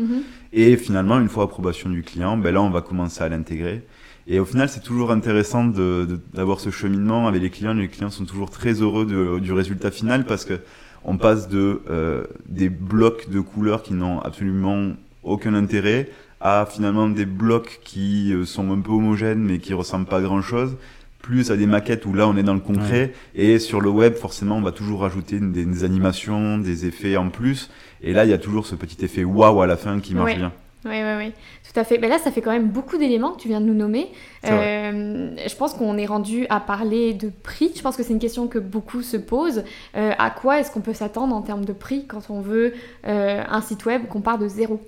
Et 0.52 0.76
finalement, 0.76 1.18
une 1.18 1.28
fois 1.28 1.44
approbation 1.44 1.88
du 1.90 2.02
client, 2.02 2.36
ben 2.36 2.52
là, 2.52 2.60
on 2.62 2.70
va 2.70 2.80
commencer 2.82 3.22
à 3.22 3.28
l'intégrer. 3.28 3.86
Et 4.26 4.40
au 4.40 4.44
final, 4.44 4.68
c'est 4.68 4.82
toujours 4.82 5.10
intéressant 5.10 5.64
de- 5.64 6.04
de- 6.08 6.20
d'avoir 6.34 6.60
ce 6.60 6.68
cheminement 6.70 7.26
avec 7.26 7.40
les 7.40 7.48
clients. 7.50 7.72
Les 7.72 7.88
clients 7.88 8.10
sont 8.10 8.26
toujours 8.26 8.50
très 8.50 8.74
heureux 8.82 9.06
de- 9.06 9.38
du 9.38 9.52
résultat 9.54 9.90
final 9.90 10.26
parce 10.26 10.44
que 10.44 10.60
on 11.04 11.16
passe 11.16 11.48
de 11.48 11.80
euh, 11.88 12.24
des 12.46 12.68
blocs 12.68 13.30
de 13.30 13.40
couleurs 13.40 13.82
qui 13.82 13.94
n'ont 13.94 14.20
absolument 14.20 14.92
aucun 15.22 15.54
intérêt 15.54 16.08
à 16.40 16.66
finalement 16.70 17.08
des 17.08 17.26
blocs 17.26 17.80
qui 17.84 18.32
euh, 18.32 18.44
sont 18.44 18.70
un 18.72 18.80
peu 18.80 18.92
homogènes 18.92 19.40
mais 19.40 19.58
qui 19.58 19.74
ressemblent 19.74 20.06
pas 20.06 20.18
à 20.18 20.20
grand 20.22 20.42
chose 20.42 20.76
plus 21.20 21.50
à 21.50 21.56
des 21.56 21.66
maquettes 21.66 22.06
où 22.06 22.14
là 22.14 22.28
on 22.28 22.36
est 22.36 22.42
dans 22.44 22.54
le 22.54 22.60
concret 22.60 23.12
et 23.34 23.58
sur 23.58 23.80
le 23.80 23.90
web 23.90 24.14
forcément 24.14 24.56
on 24.56 24.62
va 24.62 24.70
toujours 24.72 25.00
rajouter 25.00 25.40
des, 25.40 25.64
des 25.64 25.84
animations 25.84 26.58
des 26.58 26.86
effets 26.86 27.16
en 27.16 27.28
plus 27.28 27.70
et 28.02 28.12
là 28.12 28.24
il 28.24 28.30
y 28.30 28.34
a 28.34 28.38
toujours 28.38 28.66
ce 28.66 28.76
petit 28.76 29.04
effet 29.04 29.24
waouh 29.24 29.60
à 29.60 29.66
la 29.66 29.76
fin 29.76 29.98
qui 30.00 30.14
marche 30.14 30.30
Ouais. 30.32 30.36
bien 30.36 30.52
Oui, 30.84 30.94
oui, 31.02 31.26
oui, 31.26 31.32
tout 31.70 31.78
à 31.78 31.82
fait. 31.82 31.98
Ben 31.98 32.08
là, 32.08 32.18
ça 32.18 32.30
fait 32.30 32.40
quand 32.40 32.52
même 32.52 32.68
beaucoup 32.68 32.96
d'éléments 32.98 33.32
que 33.32 33.40
tu 33.42 33.48
viens 33.48 33.60
de 33.60 33.66
nous 33.66 33.74
nommer. 33.74 34.06
Euh, 34.46 35.30
je 35.46 35.54
pense 35.56 35.74
qu'on 35.74 35.98
est 35.98 36.06
rendu 36.06 36.46
à 36.50 36.60
parler 36.60 37.14
de 37.14 37.30
prix. 37.42 37.72
Je 37.76 37.82
pense 37.82 37.96
que 37.96 38.04
c'est 38.04 38.12
une 38.12 38.20
question 38.20 38.46
que 38.46 38.60
beaucoup 38.60 39.02
se 39.02 39.16
posent. 39.16 39.64
Euh, 39.96 40.12
à 40.18 40.30
quoi 40.30 40.60
est-ce 40.60 40.70
qu'on 40.70 40.80
peut 40.80 40.94
s'attendre 40.94 41.34
en 41.34 41.42
termes 41.42 41.64
de 41.64 41.72
prix 41.72 42.06
quand 42.06 42.30
on 42.30 42.40
veut 42.40 42.72
euh, 43.06 43.42
un 43.48 43.60
site 43.60 43.84
web 43.86 44.06
qu'on 44.08 44.20
part 44.20 44.38
de 44.38 44.46
zéro? 44.48 44.80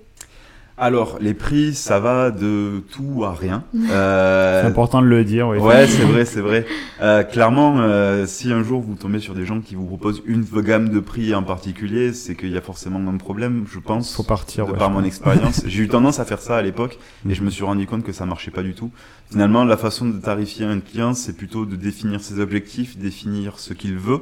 Alors, 0.77 1.17
les 1.21 1.33
prix, 1.33 1.75
ça 1.75 1.99
va 1.99 2.31
de 2.31 2.83
tout 2.91 3.23
à 3.23 3.33
rien. 3.33 3.63
Euh, 3.91 4.61
C'est 4.61 4.67
important 4.67 5.01
de 5.01 5.07
le 5.07 5.23
dire. 5.25 5.47
oui. 5.49 5.57
Ouais, 5.57 5.85
c'est 5.85 6.03
vrai, 6.03 6.23
c'est 6.23 6.39
vrai. 6.39 6.65
Euh, 7.01 7.23
clairement, 7.23 7.75
euh, 7.79 8.25
si 8.25 8.51
un 8.53 8.63
jour 8.63 8.79
vous 8.79 8.95
tombez 8.95 9.19
sur 9.19 9.33
des 9.33 9.45
gens 9.45 9.59
qui 9.59 9.75
vous 9.75 9.85
proposent 9.85 10.21
une 10.25 10.43
gamme 10.43 10.89
de 10.89 10.99
prix 11.01 11.35
en 11.35 11.43
particulier, 11.43 12.13
c'est 12.13 12.35
qu'il 12.35 12.51
y 12.51 12.57
a 12.57 12.61
forcément 12.61 12.99
un 12.99 13.17
problème, 13.17 13.65
je 13.69 13.79
pense. 13.79 14.15
Faut 14.15 14.23
partir. 14.23 14.65
de 14.67 14.71
ouais, 14.71 14.77
par 14.77 14.89
mon 14.89 15.03
expérience. 15.03 15.63
J'ai 15.67 15.83
eu 15.83 15.87
tendance 15.89 16.19
à 16.19 16.25
faire 16.25 16.39
ça 16.39 16.55
à 16.55 16.61
l'époque 16.61 16.99
et 17.29 17.33
je 17.33 17.43
me 17.43 17.49
suis 17.49 17.63
rendu 17.63 17.85
compte 17.85 18.03
que 18.03 18.13
ça 18.13 18.25
marchait 18.25 18.51
pas 18.51 18.63
du 18.63 18.73
tout. 18.73 18.91
Finalement, 19.29 19.65
la 19.65 19.77
façon 19.77 20.05
de 20.05 20.19
tarifier 20.19 20.65
un 20.65 20.79
client, 20.79 21.13
c'est 21.13 21.35
plutôt 21.35 21.65
de 21.65 21.75
définir 21.75 22.21
ses 22.21 22.39
objectifs, 22.39 22.97
définir 22.97 23.59
ce 23.59 23.73
qu'il 23.73 23.95
veut. 23.97 24.19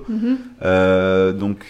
Euh, 0.63 1.31
donc, 1.33 1.63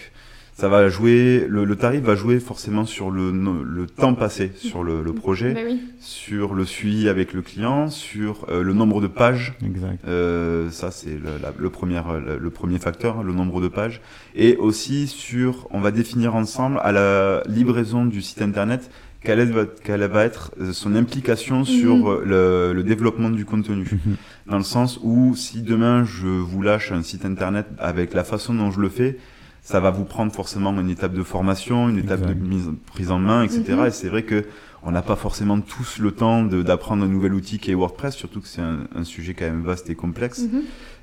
ça 0.60 0.68
va 0.68 0.88
jouer, 0.90 1.46
le, 1.48 1.64
le 1.64 1.76
tarif 1.76 2.02
va 2.02 2.14
jouer 2.14 2.38
forcément 2.38 2.84
sur 2.84 3.10
le, 3.10 3.30
le 3.32 3.86
temps 3.86 4.14
passé 4.14 4.52
sur 4.56 4.84
le, 4.84 5.02
le 5.02 5.12
projet, 5.14 5.54
Ben 5.54 5.64
oui. 5.66 5.80
sur 6.00 6.52
le 6.54 6.66
suivi 6.66 7.08
avec 7.08 7.32
le 7.32 7.40
client, 7.40 7.88
sur 7.88 8.44
euh, 8.50 8.62
le 8.62 8.74
nombre 8.74 9.00
de 9.00 9.06
pages. 9.06 9.54
Exact. 9.64 9.98
Euh, 10.06 10.68
ça, 10.70 10.90
c'est 10.90 11.14
le, 11.14 11.30
la- 11.42 11.54
le 11.56 11.70
premier, 11.70 12.00
le, 12.26 12.36
le 12.38 12.50
premier 12.50 12.78
facteur, 12.78 13.22
le 13.22 13.32
nombre 13.32 13.62
de 13.62 13.68
pages. 13.68 14.02
Et 14.34 14.56
aussi 14.58 15.06
sur, 15.06 15.66
on 15.70 15.80
va 15.80 15.90
définir 15.92 16.34
ensemble 16.34 16.78
à 16.82 16.92
la 16.92 17.42
livraison 17.48 18.04
du 18.04 18.20
site 18.20 18.42
internet 18.42 18.90
quelle, 19.22 19.40
est, 19.40 19.82
quelle 19.82 20.02
va 20.04 20.24
être 20.24 20.52
euh, 20.60 20.72
son 20.72 20.94
implication 20.94 21.64
sur 21.64 21.96
Mhm. 21.96 22.06
euh, 22.06 22.70
le, 22.70 22.74
le 22.74 22.82
développement 22.82 23.30
du 23.30 23.44
contenu. 23.46 23.86
Mhm. 23.90 24.16
Dans 24.46 24.58
le 24.58 24.62
sens 24.64 25.00
où 25.02 25.34
si 25.36 25.62
demain 25.62 26.04
je 26.04 26.26
vous 26.26 26.60
lâche 26.62 26.92
un 26.92 27.02
site 27.02 27.24
internet 27.24 27.66
avec 27.78 28.12
la 28.12 28.24
façon 28.24 28.52
dont 28.54 28.70
je 28.70 28.80
le 28.80 28.88
fais, 28.90 29.16
ça 29.62 29.80
va 29.80 29.90
vous 29.90 30.04
prendre 30.04 30.32
forcément 30.32 30.72
une 30.80 30.90
étape 30.90 31.12
de 31.14 31.22
formation, 31.22 31.88
une 31.88 31.98
étape 31.98 32.20
Exact. 32.22 32.34
de 32.38 32.46
mise, 32.46 32.70
prise 32.86 33.10
en 33.10 33.18
main, 33.18 33.42
etc. 33.44 33.62
Mhm. 33.70 33.86
Et 33.86 33.90
c'est 33.90 34.08
vrai 34.08 34.22
que 34.24 34.44
on 34.82 34.90
n'a 34.92 35.02
pas 35.02 35.16
forcément 35.16 35.60
tous 35.60 35.98
le 35.98 36.12
temps 36.12 36.42
de- 36.42 36.62
d'apprendre 36.62 37.04
un 37.04 37.08
nouvel 37.08 37.34
outil 37.34 37.58
qui 37.58 37.70
est 37.70 37.74
WordPress, 37.74 38.14
surtout 38.16 38.40
que 38.40 38.48
c'est 38.48 38.62
un, 38.62 38.80
un 38.94 39.04
sujet 39.04 39.34
quand 39.34 39.44
même 39.44 39.62
vaste 39.62 39.90
et 39.90 39.94
complexe. 39.94 40.40
Mhm. 40.40 40.62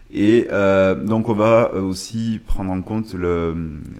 Et 0.09 0.47
euh, 0.51 0.95
donc 0.95 1.27
on 1.29 1.33
va 1.33 1.71
euh, 1.75 1.81
aussi 1.81 2.39
prendre 2.47 2.71
en 2.71 2.81
compte 2.81 3.13
le, 3.13 3.53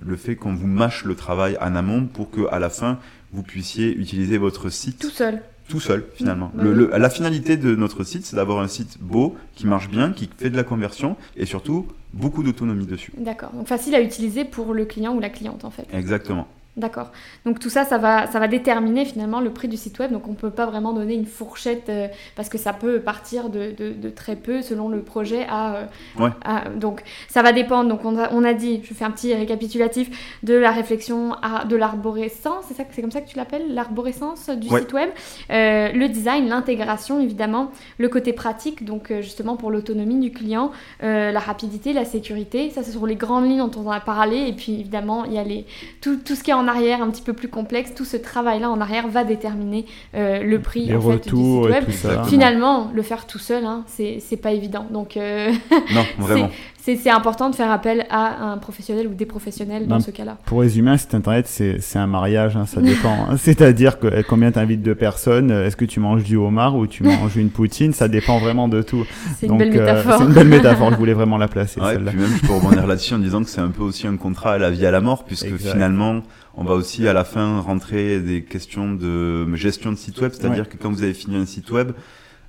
le 0.05 0.15
fait 0.15 0.35
qu'on 0.37 0.55
vous 0.55 0.65
mâche 0.67 1.03
le 1.05 1.15
travail 1.15 1.57
en 1.61 1.75
amont 1.75 2.05
pour 2.05 2.31
que 2.31 2.47
à 2.49 2.59
la 2.59 2.69
fin 2.69 2.97
vous 3.33 3.43
puissiez 3.43 3.93
utiliser 3.93 4.37
votre 4.37 4.69
site 4.69 4.99
Tout 4.99 5.09
seul. 5.09 5.41
Tout 5.67 5.79
seul 5.79 6.05
finalement. 6.15 6.51
Bah 6.53 6.63
Le- 6.63 6.73
le- 6.73 6.89
la 6.97 7.09
finalité 7.09 7.57
de 7.57 7.75
notre 7.75 8.03
site, 8.03 8.25
c'est 8.25 8.35
d'avoir 8.35 8.59
un 8.61 8.67
site 8.67 8.97
beau, 9.01 9.35
qui 9.55 9.67
marche 9.67 9.89
bien, 9.89 10.11
qui 10.13 10.29
fait 10.37 10.49
de 10.49 10.55
la 10.55 10.63
conversion 10.63 11.15
et 11.35 11.45
surtout 11.45 11.87
beaucoup 12.13 12.43
d'autonomie 12.43 12.85
dessus. 12.85 13.11
D'accord. 13.17 13.51
Donc 13.53 13.67
facile 13.67 13.93
à 13.95 14.01
utiliser 14.01 14.45
pour 14.45 14.73
le 14.73 14.85
client 14.85 15.13
ou 15.15 15.19
la 15.19 15.29
cliente 15.29 15.65
en 15.65 15.71
fait. 15.71 15.85
Exactement. 15.93 16.47
D'accord. 16.77 17.11
Donc 17.43 17.57
tout 17.59 17.69
ça, 17.71 17.85
ça 17.85 17.97
va, 17.97 18.27
ça 18.27 18.39
va 18.39 18.47
déterminer 18.47 19.03
finalement 19.03 19.39
le 19.39 19.49
prix 19.49 19.67
du 19.67 19.77
site 19.77 19.97
web. 19.97 20.11
Donc 20.11 20.27
on 20.27 20.31
ne 20.31 20.35
peut 20.35 20.51
pas 20.51 20.67
vraiment 20.67 20.93
donner 20.93 21.15
une 21.15 21.25
fourchette 21.25 21.89
euh, 21.89 22.07
parce 22.35 22.49
que 22.49 22.59
ça 22.59 22.71
peut 22.71 22.99
partir 22.99 23.49
de, 23.49 23.71
de- 23.75 23.93
de 23.93 24.09
très 24.11 24.35
peu 24.35 24.61
selon 24.61 24.87
le 24.87 25.01
projet 25.01 25.47
à, 25.49 25.75
euh, 25.75 25.85
Ouais. 26.19 26.29
à- 26.45 26.69
donc 26.69 27.01
ça 27.29 27.41
va 27.41 27.51
dépendre. 27.51 27.89
Donc 27.89 28.05
on 28.05 28.15
a, 28.19 28.31
on 28.31 28.43
a 28.43 28.53
dit, 28.53 28.81
je 28.83 28.93
fais 28.93 29.05
un 29.05 29.09
petit 29.09 29.33
récapitulatif 29.33 30.37
de 30.43 30.53
la 30.53 30.69
réflexion 30.69 31.33
à, 31.41 31.65
de 31.65 31.75
l'arborescence. 31.75 32.65
C'est 32.67 32.75
ça, 32.75 32.83
c'est 32.91 33.01
comme 33.01 33.09
ça 33.11 33.21
que 33.21 33.27
tu 33.27 33.37
l'appelles, 33.37 33.73
l'arborescence 33.73 34.49
du 34.51 34.69
Ouais. 34.69 34.81
site 34.81 34.93
web. 34.93 35.09
Euh, 35.49 35.91
le 35.93 36.07
design, 36.09 36.47
l'intégration 36.47 37.19
évidemment, 37.19 37.71
le 37.97 38.07
côté 38.07 38.33
pratique. 38.33 38.85
Donc 38.85 39.11
justement 39.21 39.55
pour 39.57 39.71
l'autonomie 39.71 40.19
du 40.19 40.31
client, 40.31 40.71
la 41.01 41.39
rapidité, 41.39 41.91
la 41.93 42.05
sécurité. 42.05 42.69
Ça 42.69 42.83
c'est 42.83 42.91
sur 42.91 43.07
les 43.07 43.15
grandes 43.15 43.45
lignes 43.45 43.67
dont 43.67 43.71
on 43.83 43.89
a 43.89 43.99
parlé. 43.99 44.37
Et 44.47 44.53
puis 44.53 44.73
évidemment 44.79 45.25
il 45.25 45.33
y 45.33 45.39
a 45.39 45.43
les 45.43 45.65
tout, 46.01 46.17
tout 46.17 46.35
ce 46.35 46.43
qui 46.43 46.51
est 46.51 46.53
en 46.53 46.66
arrière, 46.67 47.01
un 47.01 47.09
petit 47.09 47.21
peu 47.21 47.33
plus 47.33 47.47
complexe, 47.47 47.93
tout 47.95 48.05
ce 48.05 48.17
travail-là 48.17 48.69
en 48.69 48.79
arrière 48.81 49.07
va 49.07 49.23
déterminer 49.23 49.85
euh, 50.15 50.43
le 50.43 50.59
prix 50.59 50.85
Les 50.85 50.95
en 50.95 51.01
fait, 51.01 51.27
du 51.27 51.35
et 51.35 51.59
web. 51.71 51.85
tout 51.85 51.91
ça. 51.91 52.23
Finalement, 52.25 52.91
le 52.93 53.01
faire 53.01 53.25
tout 53.27 53.39
seul, 53.39 53.65
hein, 53.65 53.83
c'est 53.87 54.19
c'est 54.19 54.37
pas 54.37 54.51
évident. 54.51 54.85
Donc, 54.91 55.17
euh, 55.17 55.51
Non, 55.93 56.03
vraiment. 56.19 56.49
c'est 56.83 57.09
important 57.09 57.49
de 57.49 57.55
faire 57.55 57.69
appel 57.71 58.05
à 58.09 58.43
un 58.51 58.57
professionnel 58.57 59.07
ou 59.07 59.13
des 59.13 59.25
professionnels 59.25 59.87
dans 59.87 59.99
ce 59.99 60.09
cas-là. 60.11 60.37
Pour 60.45 60.61
résumer, 60.61 60.91
un 60.91 60.97
site 60.97 61.13
internet, 61.13 61.45
c'est 61.47 61.79
c'est 61.81 61.99
un 61.99 62.07
mariage, 62.07 62.55
hein, 62.55 62.65
ça 62.65 62.81
dépend. 62.81 63.13
hein. 63.29 63.35
C'est-à-dire 63.37 63.99
que 63.99 64.07
euh, 64.07 64.23
combien 64.27 64.51
tu 64.51 64.59
invites 64.59 64.81
de 64.81 64.93
personnes, 64.93 65.51
euh, 65.51 65.65
est-ce 65.67 65.75
que 65.75 65.85
tu 65.85 65.99
manges 65.99 66.23
du 66.23 66.37
homard 66.37 66.75
ou 66.77 66.87
tu 66.87 67.03
manges 67.03 67.35
une 67.35 67.49
poutine, 67.49 67.91
ça 67.93 68.07
dépend 68.07 68.37
vraiment 68.39 68.67
de 68.67 68.81
tout. 68.81 69.05
C'est 69.39 69.47
une 69.47 69.53
Donc, 69.53 69.59
belle 69.59 69.69
euh, 69.77 69.79
métaphore. 69.81 70.17
c'est 70.19 70.23
une 70.25 70.33
belle 70.33 70.47
métaphore, 70.47 70.91
je 70.91 70.95
voulais 71.03 71.13
vraiment 71.13 71.37
la 71.37 71.47
placer, 71.47 71.81
Ouais, 71.81 71.93
celle-là. 71.93 72.11
puis 72.11 72.19
même, 72.21 72.31
je 72.41 72.47
peux 72.47 72.53
rebondir 72.53 72.87
là-dessus 72.87 73.13
en 73.13 73.19
disant 73.19 73.43
que 73.43 73.49
c'est 73.49 73.61
un 73.61 73.69
peu 73.69 73.83
aussi 73.83 74.07
un 74.07 74.15
contrat 74.17 74.53
à 74.53 74.57
la 74.57 74.69
vie 74.69 74.85
à 74.85 74.91
la 74.91 75.01
mort, 75.01 75.25
puisque 75.25 75.45
Exact. 75.47 75.71
finalement, 75.73 76.21
on 76.57 76.63
va 76.63 76.73
aussi 76.73 77.07
à 77.07 77.13
la 77.13 77.23
fin 77.23 77.59
rentrer 77.61 78.19
des 78.19 78.43
questions 78.43 78.93
de 78.93 79.47
gestion 79.55 79.91
de 79.91 79.97
site 79.97 80.19
web, 80.19 80.31
c'est-à-dire 80.33 80.67
que 80.67 80.75
quand 80.75 80.89
vous 80.91 81.03
avez 81.03 81.13
fini 81.13 81.37
un 81.37 81.45
site 81.45 81.69
web, 81.71 81.91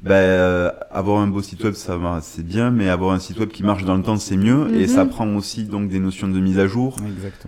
ben, 0.01 0.13
euh, 0.15 0.71
avoir 0.93 1.21
un 1.21 1.27
beau 1.27 1.43
site 1.43 1.63
web, 1.65 1.75
ça 1.75 1.97
va, 1.97 2.21
c'est 2.23 2.47
bien, 2.47 2.71
mais 2.71 2.89
avoir 2.89 3.13
un 3.13 3.19
site 3.19 3.39
web 3.41 3.49
qui 3.51 3.65
marche 3.65 3.85
dans 3.85 3.97
le 3.97 4.03
temps, 4.03 4.17
c'est 4.17 4.37
mieux, 4.37 4.73
et 4.75 4.83
Mhm. 4.83 4.87
ça 4.87 5.05
prend 5.05 5.27
aussi 5.35 5.65
donc 5.65 5.89
des 5.89 5.99
notions 5.99 6.29
de 6.29 6.39
mise 6.39 6.59
à 6.61 6.69
jour. 6.69 6.97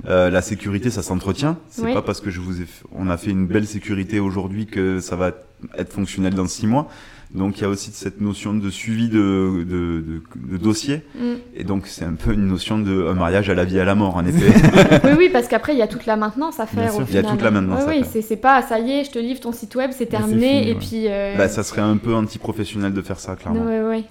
Euh, 0.09 0.31
la 0.31 0.43
sécurité, 0.43 0.91
ça 0.91 1.03
s'entretient. 1.03 1.59
C'est 1.69 1.83
Oui. 1.85 1.95
pas 1.95 2.03
parce 2.03 2.21
que 2.21 2.29
je 2.31 2.41
vous 2.41 2.61
ai, 2.61 2.67
on 2.93 3.09
a 3.09 3.17
fait 3.17 3.31
une 3.31 3.47
belle 3.47 3.67
sécurité 3.69 4.19
aujourd'hui 4.19 4.67
que 4.67 4.99
ça 5.01 5.15
va 5.17 5.31
être 5.79 5.93
fonctionnel 5.93 6.35
dans 6.35 6.47
six 6.47 6.67
mois. 6.67 6.89
Donc 7.33 7.59
il 7.59 7.63
y 7.63 7.65
a 7.65 7.69
aussi 7.69 7.93
cette 7.93 8.21
notion 8.21 8.55
de 8.55 8.71
suivi 8.71 9.09
de, 9.09 9.65
de, 9.65 10.01
de, 10.01 10.23
de 10.53 10.57
dossier. 10.57 11.03
Mm. 11.15 11.35
Et 11.55 11.63
donc 11.65 11.87
c'est 11.87 12.05
un 12.05 12.15
peu 12.15 12.33
une 12.33 12.49
notion 12.49 12.79
de 12.79 13.07
un 13.07 13.15
mariage 13.15 13.49
à 13.51 13.55
la 13.55 13.65
vie 13.65 13.77
et 13.77 13.81
à 13.81 13.85
la 13.85 13.95
mort, 13.95 14.17
en 14.17 14.27
effet. 14.27 14.53
oui, 15.05 15.11
oui, 15.17 15.31
parce 15.33 15.47
qu'après, 15.47 15.73
il 15.75 15.79
y 15.79 15.83
a 15.83 15.87
toute 15.87 16.07
la 16.07 16.17
maintenance 16.17 16.59
à 16.59 16.67
faire 16.67 16.93
Il 17.09 17.15
y 17.15 17.19
a 17.19 17.23
toute 17.23 17.43
la 17.43 17.51
maintenance 17.53 17.85
Oui, 17.87 17.93
à 17.93 17.97
oui, 17.99 18.03
faire. 18.03 18.11
c'est 18.13 18.23
c'est 18.23 18.37
pas, 18.37 18.63
ça 18.63 18.81
y 18.81 18.91
est, 18.91 19.05
je 19.05 19.13
te 19.13 19.19
livre 19.21 19.39
ton 19.39 19.53
site 19.53 19.75
web, 19.77 19.91
c'est 19.97 20.07
terminé, 20.07 20.41
fini, 20.61 20.69
et 20.71 20.73
ouais. 20.73 20.79
puis... 20.81 21.05
euh, 21.07 21.37
bah, 21.37 21.49
ça 21.49 21.63
serait 21.63 21.83
un 21.83 21.97
peu 21.99 22.15
anti-professionnel 22.15 22.93
de 22.93 23.03
faire 23.03 23.21
ça, 23.21 23.37
clairement. 23.37 23.65
ouais, 23.65 23.81
ouais. 23.81 24.05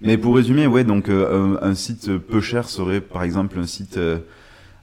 Mais 0.00 0.18
pour 0.18 0.34
résumer, 0.34 0.66
ouais, 0.66 0.82
donc 0.82 1.08
euh, 1.08 1.56
un, 1.62 1.70
un 1.70 1.74
site 1.74 2.18
peu 2.18 2.40
cher 2.40 2.68
serait 2.68 3.00
par 3.00 3.22
exemple 3.22 3.56
un 3.58 3.66
site 3.66 3.96
euh, 3.98 4.18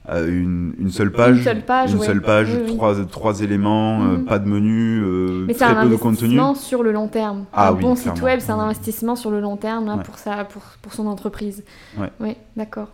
euh, 0.08 0.28
une, 0.28 0.74
une 0.78 0.90
seule 0.90 1.12
page, 1.12 1.38
Une 1.38 1.42
seule 1.44 1.62
page, 1.64 1.92
une 1.92 1.98
ouais. 1.98 2.06
seule 2.06 2.22
page, 2.22 2.48
Oui, 2.52 2.62
oui. 2.66 2.76
trois, 2.76 2.94
trois 3.06 3.40
éléments, 3.40 4.02
euh, 4.02 4.16
Mhm. 4.18 4.24
pas 4.24 4.38
de 4.38 4.48
menu, 4.48 5.00
euh, 5.02 5.44
Mais 5.46 5.52
c'est 5.52 5.60
très 5.64 5.74
un 5.76 5.82
peu 5.84 5.88
de 5.90 5.96
contenu. 5.96 6.38
investissement 6.40 6.54
sur 6.54 6.82
le 6.82 6.92
long 6.92 7.08
terme. 7.08 7.44
Ah 7.52 7.68
un 7.68 7.72
oui, 7.74 7.82
bon 7.82 7.94
site 7.94 8.20
web, 8.20 8.40
c'est 8.40 8.50
un 8.52 8.56
Mhm. 8.56 8.60
investissement 8.62 9.14
sur 9.16 9.30
le 9.30 9.40
long 9.40 9.56
terme 9.56 9.88
Ouais. 9.88 10.02
pour, 10.04 10.18
sa, 10.18 10.44
pour, 10.44 10.62
pour 10.82 10.92
son 10.92 11.06
entreprise. 11.06 11.62
Ouais. 11.96 12.10
Oui, 12.20 12.36
d'accord. 12.56 12.88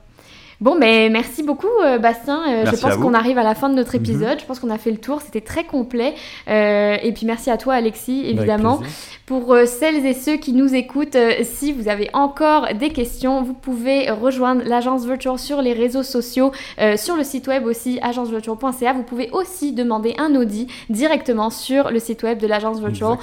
Bon, 0.61 0.75
mais 0.77 1.09
merci 1.09 1.45
beaucoup, 1.45 1.69
euh, 1.85 1.99
Bastien. 1.99 2.43
Euh, 2.49 2.65
je 2.67 2.75
pense 2.81 2.97
qu'on 2.97 3.15
arrive 3.15 3.39
à 3.39 3.45
la 3.45 3.55
fin 3.55 3.69
de 3.69 3.75
notre 3.77 3.95
Mhm. 3.97 4.03
épisode. 4.03 4.41
Je 4.41 4.45
pense 4.45 4.59
qu'on 4.59 4.71
a 4.71 4.79
fait 4.79 4.91
le 4.91 4.97
tour. 4.99 5.21
C'était 5.23 5.41
très 5.41 5.63
complet. 5.63 6.15
Euh, 6.49 6.97
et 7.01 7.13
puis 7.13 7.27
merci 7.27 7.49
à 7.51 7.57
toi, 7.57 7.75
Alexis, 7.75 8.25
évidemment. 8.27 8.81
Pour 9.25 9.55
euh, 9.55 9.67
celles 9.67 10.05
et 10.07 10.15
ceux 10.15 10.37
qui 10.37 10.53
nous 10.55 10.75
écoutent, 10.75 11.15
euh, 11.15 11.33
si 11.45 11.73
vous 11.73 11.89
avez 11.89 12.11
encore 12.13 12.67
des 12.75 12.91
questions, 12.91 13.43
vous 13.43 13.53
pouvez 13.55 14.11
rejoindre 14.11 14.63
l'agence 14.65 15.05
Virtual 15.07 15.39
sur 15.39 15.63
les 15.63 15.75
réseaux 15.75 16.03
sociaux, 16.03 16.51
sur 16.97 17.15
le 17.17 17.23
site 17.23 17.47
web 17.47 17.65
aussi, 17.65 18.01
agencevirtual.ca. 18.03 18.95
Vous 18.95 19.03
pouvez 19.05 19.31
aussi 19.33 19.73
demander 19.73 20.15
un 20.19 20.35
audit 20.35 20.69
directement 20.91 21.51
sur 21.51 21.91
le 21.91 22.01
site 22.01 22.25
web 22.25 22.39
de 22.39 22.47
l'agence 22.49 22.81
Virtual. 22.81 23.17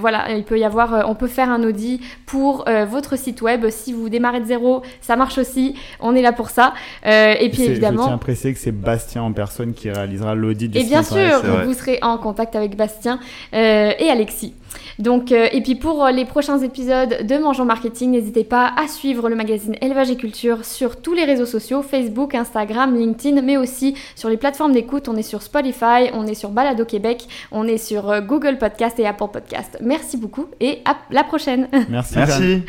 Voilà, 0.00 0.30
il 0.32 0.44
peut 0.44 0.58
y 0.58 0.64
avoir, 0.64 1.08
on 1.08 1.14
peut 1.14 1.28
faire 1.28 1.48
un 1.48 1.62
audit 1.64 2.02
pour 2.26 2.66
votre 2.90 3.16
site 3.16 3.40
web. 3.40 3.70
Si 3.70 3.92
vous 3.94 4.08
démarrez 4.10 4.40
de 4.40 4.46
zéro, 4.46 4.82
ça 5.00 5.16
marche 5.16 5.38
aussi. 5.38 5.76
On 6.00 6.14
est 6.14 6.22
là 6.22 6.32
pour 6.32 6.41
ça. 6.50 6.72
Euh, 7.06 7.34
et 7.38 7.48
puis 7.48 7.58
C'est- 7.58 7.66
Je 7.66 7.70
évidemment. 7.72 8.04
tiens 8.06 8.14
à 8.14 8.18
préciser 8.18 8.52
que 8.54 8.58
c'est 8.60 8.72
Bastien 8.72 9.22
en 9.22 9.32
personne 9.32 9.72
qui 9.74 9.90
réalisera 9.90 10.34
l'audit 10.34 10.68
du 10.68 10.78
Et 10.78 10.84
bien 10.84 11.02
sûr, 11.02 11.42
vous 11.64 11.74
serez 11.74 11.98
en 12.02 12.18
contact 12.18 12.56
avec 12.56 12.76
Bastien 12.76 13.18
euh, 13.54 13.92
et 13.98 14.08
Alexis. 14.10 14.54
Donc, 14.98 15.32
euh, 15.32 15.48
et 15.52 15.60
puis 15.60 15.74
pour 15.74 16.06
les 16.06 16.24
prochains 16.24 16.58
épisodes 16.60 17.26
de 17.26 17.38
Mangeons 17.38 17.64
Marketing, 17.66 18.10
n'hésitez 18.10 18.44
pas 18.44 18.72
à 18.82 18.88
suivre 18.88 19.28
le 19.28 19.36
magazine 19.36 19.74
Élevage 19.82 20.10
et 20.10 20.16
Culture 20.16 20.64
sur 20.64 21.00
tous 21.00 21.12
les 21.14 21.24
réseaux 21.24 21.46
sociaux, 21.46 21.82
Facebook, 21.82 22.34
Instagram, 22.34 22.94
LinkedIn, 22.96 23.42
mais 23.42 23.56
aussi 23.58 23.94
sur 24.16 24.28
les 24.30 24.36
plateformes 24.38 24.72
d'écoute. 24.72 25.08
On 25.08 25.16
est 25.16 25.22
sur 25.22 25.42
Spotify, 25.42 26.10
on 26.14 26.26
est 26.26 26.34
sur 26.34 26.50
Balado 26.50 26.84
Québec, 26.84 27.26
on 27.50 27.66
est 27.66 27.78
sur 27.78 28.22
Google 28.22 28.56
Podcast 28.58 28.98
et 28.98 29.06
Apple 29.06 29.28
Podcast. 29.32 29.76
Merci 29.82 30.16
beaucoup 30.16 30.46
et 30.60 30.80
à 30.86 30.96
la 31.10 31.24
prochaine. 31.24 31.68
Merci. 31.90 32.14
Jeanne. 32.14 32.62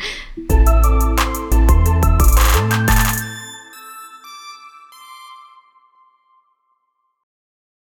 Merci. 0.48 0.83